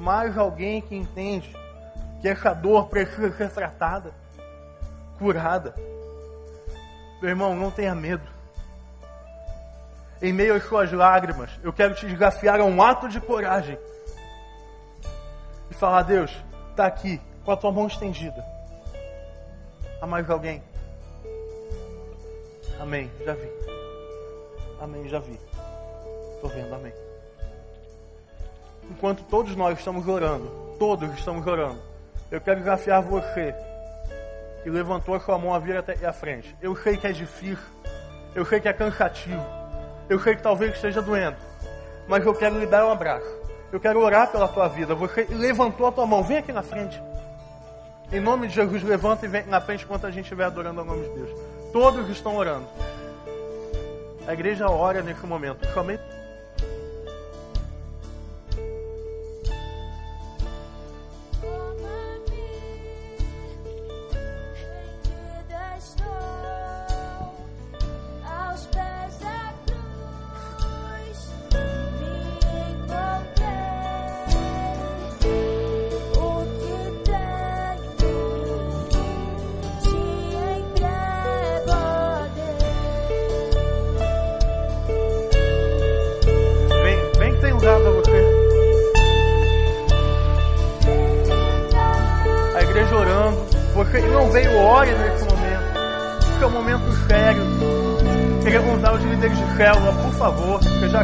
Mais 0.00 0.36
alguém 0.36 0.80
que 0.80 0.96
entende 0.96 1.54
que 2.20 2.28
essa 2.28 2.54
dor 2.54 2.88
precisa 2.88 3.30
ser 3.36 3.50
tratada, 3.50 4.12
curada. 5.18 5.74
Meu 7.20 7.30
irmão, 7.30 7.54
não 7.54 7.70
tenha 7.70 7.94
medo. 7.94 8.26
Em 10.22 10.32
meio 10.32 10.54
às 10.54 10.64
suas 10.64 10.90
lágrimas, 10.90 11.50
eu 11.62 11.72
quero 11.72 11.94
te 11.94 12.06
desafiar 12.06 12.60
a 12.60 12.64
um 12.64 12.82
ato 12.82 13.08
de 13.08 13.20
coragem. 13.20 13.78
E 15.70 15.74
falar, 15.74 16.02
Deus, 16.02 16.34
está 16.70 16.86
aqui, 16.86 17.20
com 17.44 17.52
a 17.52 17.56
tua 17.56 17.70
mão 17.70 17.86
estendida. 17.86 18.44
Há 20.00 20.06
mais 20.06 20.28
alguém? 20.30 20.62
Amém, 22.80 23.10
já 23.24 23.34
vi. 23.34 23.48
Amém, 24.80 25.08
já 25.08 25.18
vi. 25.18 25.38
Estou 26.36 26.48
vendo, 26.50 26.74
amém 26.74 27.09
enquanto 28.90 29.22
todos 29.22 29.54
nós 29.54 29.78
estamos 29.78 30.06
orando, 30.08 30.50
todos 30.78 31.12
estamos 31.14 31.46
orando, 31.46 31.78
eu 32.30 32.40
quero 32.40 32.60
desafiar 32.60 33.02
você 33.02 33.54
que 34.62 34.70
levantou 34.70 35.14
a 35.14 35.20
sua 35.20 35.38
mão 35.38 35.54
a 35.54 35.58
vir 35.58 35.76
até 35.76 36.04
a 36.04 36.12
frente. 36.12 36.54
Eu 36.60 36.76
sei 36.76 36.96
que 36.96 37.06
é 37.06 37.12
difícil, 37.12 37.64
eu 38.34 38.44
sei 38.44 38.60
que 38.60 38.68
é 38.68 38.72
cansativo, 38.72 39.44
eu 40.08 40.18
sei 40.20 40.36
que 40.36 40.42
talvez 40.42 40.74
esteja 40.74 41.00
doendo, 41.00 41.36
mas 42.08 42.26
eu 42.26 42.34
quero 42.34 42.58
lhe 42.58 42.66
dar 42.66 42.84
um 42.86 42.90
abraço. 42.90 43.40
Eu 43.72 43.78
quero 43.78 44.00
orar 44.00 44.26
pela 44.32 44.48
tua 44.48 44.66
vida. 44.66 44.96
Você 44.96 45.28
levantou 45.30 45.86
a 45.86 45.92
tua 45.92 46.04
mão, 46.04 46.24
vem 46.24 46.38
aqui 46.38 46.52
na 46.52 46.62
frente. 46.62 47.00
Em 48.10 48.18
nome 48.18 48.48
de 48.48 48.54
Jesus, 48.54 48.82
levanta 48.82 49.24
e 49.24 49.28
vem 49.28 49.46
na 49.46 49.60
frente 49.60 49.84
enquanto 49.84 50.06
a 50.06 50.10
gente 50.10 50.24
estiver 50.24 50.44
adorando 50.44 50.82
o 50.82 50.84
nome 50.84 51.08
de 51.08 51.14
Deus. 51.14 51.30
Todos 51.72 52.08
estão 52.08 52.34
orando. 52.34 52.66
A 54.26 54.32
igreja 54.32 54.68
ora 54.68 55.02
nesse 55.02 55.24
momento. 55.24 55.64
Somente 55.72 56.02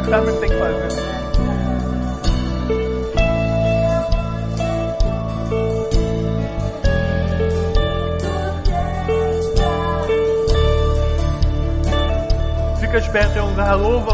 sabe 0.09 0.29
o 0.29 0.33
que 0.33 0.39
tem 0.39 0.49
que 0.49 0.57
fazer. 0.57 0.87
Fica 12.79 13.01
pé 13.11 13.27
em 13.35 13.41
um 13.41 13.49
lugar, 13.49 13.75
louva 13.75 14.13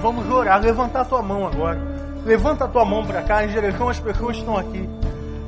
vamos 0.00 0.28
orar. 0.30 0.60
Levantar 0.60 1.00
a 1.00 1.04
tua 1.04 1.22
mão 1.22 1.46
agora. 1.46 1.80
Levanta 2.24 2.66
a 2.66 2.68
tua 2.68 2.84
mão 2.84 3.04
para 3.04 3.22
cá 3.22 3.44
em 3.44 3.48
direção 3.48 3.88
às 3.88 3.98
pessoas 3.98 4.36
que 4.36 4.42
estão 4.42 4.56
aqui. 4.56 4.88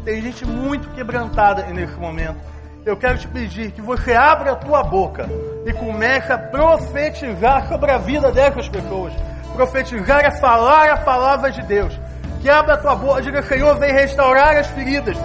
Tem 0.05 0.20
gente 0.20 0.44
muito 0.44 0.88
quebrantada 0.90 1.62
nesse 1.66 1.94
momento. 1.94 2.36
Eu 2.84 2.96
quero 2.96 3.18
te 3.18 3.28
pedir 3.28 3.70
que 3.70 3.80
você 3.80 4.12
abra 4.12 4.52
a 4.52 4.57
tua 4.57 4.82
boca 4.82 5.26
e 5.64 5.72
comece 5.72 6.32
a 6.32 6.38
profetizar 6.38 7.68
sobre 7.68 7.90
a 7.90 7.98
vida 7.98 8.30
dessas 8.32 8.68
pessoas. 8.68 9.12
Profetizar 9.55 10.24
é 10.24 10.30
falar 10.32 10.90
a 10.90 10.96
palavra 10.98 11.50
de 11.50 11.62
Deus. 11.62 11.98
Que 12.42 12.50
abra 12.50 12.74
a 12.74 12.76
tua 12.76 12.94
boca, 12.94 13.22
diga 13.22 13.42
Senhor, 13.42 13.78
vem 13.78 13.92
restaurar 13.92 14.57
as 14.57 14.66
feridas. 14.66 15.16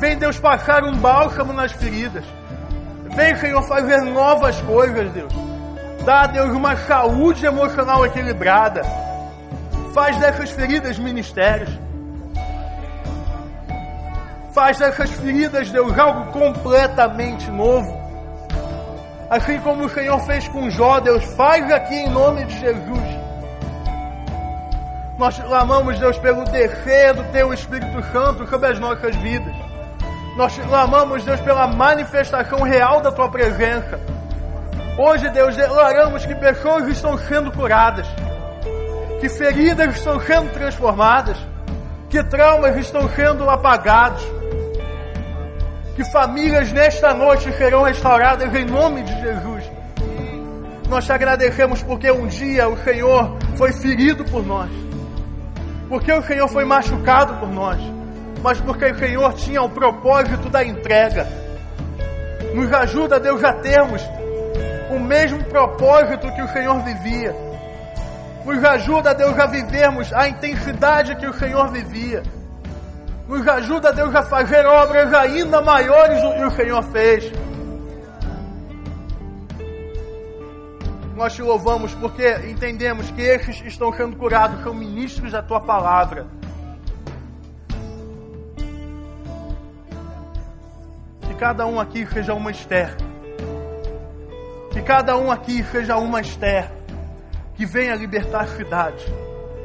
Vem 0.00 0.16
Deus 0.16 0.38
passar 0.38 0.82
um 0.82 0.96
bálsamo 0.96 1.52
nas 1.52 1.72
feridas. 1.72 2.24
Vem 3.14 3.36
Senhor 3.36 3.62
fazer 3.68 4.00
novas 4.00 4.60
coisas, 4.62 5.12
Deus. 5.12 5.53
Dá 6.04 6.24
a 6.24 6.26
Deus 6.26 6.50
uma 6.50 6.76
saúde 6.76 7.46
emocional 7.46 8.04
equilibrada. 8.04 8.82
Faz 9.94 10.18
dessas 10.18 10.50
feridas 10.50 10.98
ministérios. 10.98 11.70
Faz 14.52 14.78
dessas 14.78 15.10
feridas, 15.12 15.70
Deus, 15.70 15.98
algo 15.98 16.30
completamente 16.30 17.50
novo. 17.50 17.98
Assim 19.30 19.58
como 19.60 19.86
o 19.86 19.88
Senhor 19.88 20.20
fez 20.20 20.46
com 20.48 20.68
Jó, 20.68 21.00
Deus, 21.00 21.24
faz 21.36 21.72
aqui 21.72 21.94
em 21.94 22.10
nome 22.10 22.44
de 22.44 22.60
Jesus. 22.60 23.24
Nós 25.16 25.38
clamamos, 25.38 25.98
Deus, 25.98 26.18
pelo 26.18 26.44
descer 26.44 27.14
do 27.14 27.24
Teu 27.32 27.54
Espírito 27.54 28.02
Santo 28.12 28.46
sobre 28.46 28.68
as 28.68 28.78
nossas 28.78 29.16
vidas. 29.16 29.54
Nós 30.36 30.56
clamamos, 30.58 31.24
Deus, 31.24 31.40
pela 31.40 31.66
manifestação 31.66 32.60
real 32.60 33.00
da 33.00 33.10
Tua 33.10 33.30
presença 33.30 33.98
Hoje, 34.96 35.28
Deus, 35.30 35.56
declaramos 35.56 36.24
que 36.24 36.36
pessoas 36.36 36.86
estão 36.86 37.18
sendo 37.18 37.50
curadas, 37.50 38.06
que 39.20 39.28
feridas 39.28 39.96
estão 39.96 40.20
sendo 40.20 40.52
transformadas, 40.52 41.36
que 42.08 42.22
traumas 42.22 42.76
estão 42.76 43.08
sendo 43.08 43.50
apagados, 43.50 44.22
que 45.96 46.04
famílias 46.12 46.70
nesta 46.70 47.12
noite 47.12 47.52
serão 47.54 47.82
restauradas 47.82 48.54
em 48.54 48.64
nome 48.64 49.02
de 49.02 49.20
Jesus. 49.20 49.64
Nós 50.88 51.04
te 51.04 51.12
agradecemos 51.12 51.82
porque 51.82 52.12
um 52.12 52.28
dia 52.28 52.68
o 52.68 52.78
Senhor 52.84 53.36
foi 53.56 53.72
ferido 53.72 54.24
por 54.24 54.46
nós, 54.46 54.70
porque 55.88 56.12
o 56.12 56.22
Senhor 56.22 56.46
foi 56.46 56.64
machucado 56.64 57.34
por 57.40 57.48
nós, 57.48 57.80
mas 58.44 58.60
porque 58.60 58.84
o 58.92 58.98
Senhor 58.98 59.32
tinha 59.32 59.60
o 59.60 59.68
propósito 59.68 60.48
da 60.48 60.62
entrega. 60.62 61.26
Nos 62.54 62.72
ajuda, 62.72 63.18
Deus, 63.18 63.42
a 63.42 63.54
termos 63.54 64.00
o 64.94 65.00
mesmo 65.00 65.42
propósito 65.44 66.32
que 66.32 66.42
o 66.42 66.48
Senhor 66.48 66.80
vivia. 66.82 67.34
Nos 68.44 68.62
ajuda, 68.62 69.14
Deus, 69.14 69.38
a 69.38 69.46
vivermos 69.46 70.12
a 70.12 70.28
intensidade 70.28 71.16
que 71.16 71.26
o 71.26 71.32
Senhor 71.34 71.70
vivia. 71.70 72.22
Nos 73.26 73.46
ajuda, 73.48 73.92
Deus, 73.92 74.14
a 74.14 74.22
fazer 74.22 74.66
obras 74.66 75.12
ainda 75.14 75.62
maiores 75.62 76.20
do 76.20 76.34
que 76.34 76.44
o 76.44 76.50
Senhor 76.50 76.82
fez. 76.84 77.32
Nós 81.16 81.32
te 81.32 81.42
louvamos 81.42 81.94
porque 81.94 82.28
entendemos 82.50 83.10
que 83.12 83.22
esses 83.22 83.60
que 83.60 83.68
estão 83.68 83.92
sendo 83.92 84.16
curados 84.16 84.62
são 84.62 84.74
ministros 84.74 85.32
da 85.32 85.42
tua 85.42 85.60
palavra. 85.60 86.26
Que 91.22 91.34
cada 91.36 91.66
um 91.66 91.80
aqui 91.80 92.06
seja 92.06 92.34
uma 92.34 92.50
Esther 92.50 92.94
que 94.74 94.82
cada 94.82 95.16
um 95.16 95.30
aqui 95.30 95.62
seja 95.62 95.96
uma 95.96 96.20
Esther 96.20 96.68
que 97.54 97.64
venha 97.64 97.94
libertar 97.94 98.40
a 98.40 98.46
cidade 98.48 99.04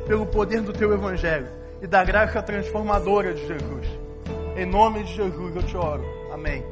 pelo 0.05 0.28
poder 0.28 0.62
do 0.62 0.72
teu 0.72 0.93
evangelho 0.93 1.47
e 1.82 1.88
da 1.88 2.03
graça 2.03 2.43
transformadora 2.43 3.34
de 3.34 3.41
Jesus. 3.47 3.88
Em 4.55 4.68
nome 4.68 5.03
de 5.03 5.16
Jesus 5.16 5.55
eu 5.55 5.64
te 5.64 5.76
oro. 5.76 6.03
Amém. 6.32 6.64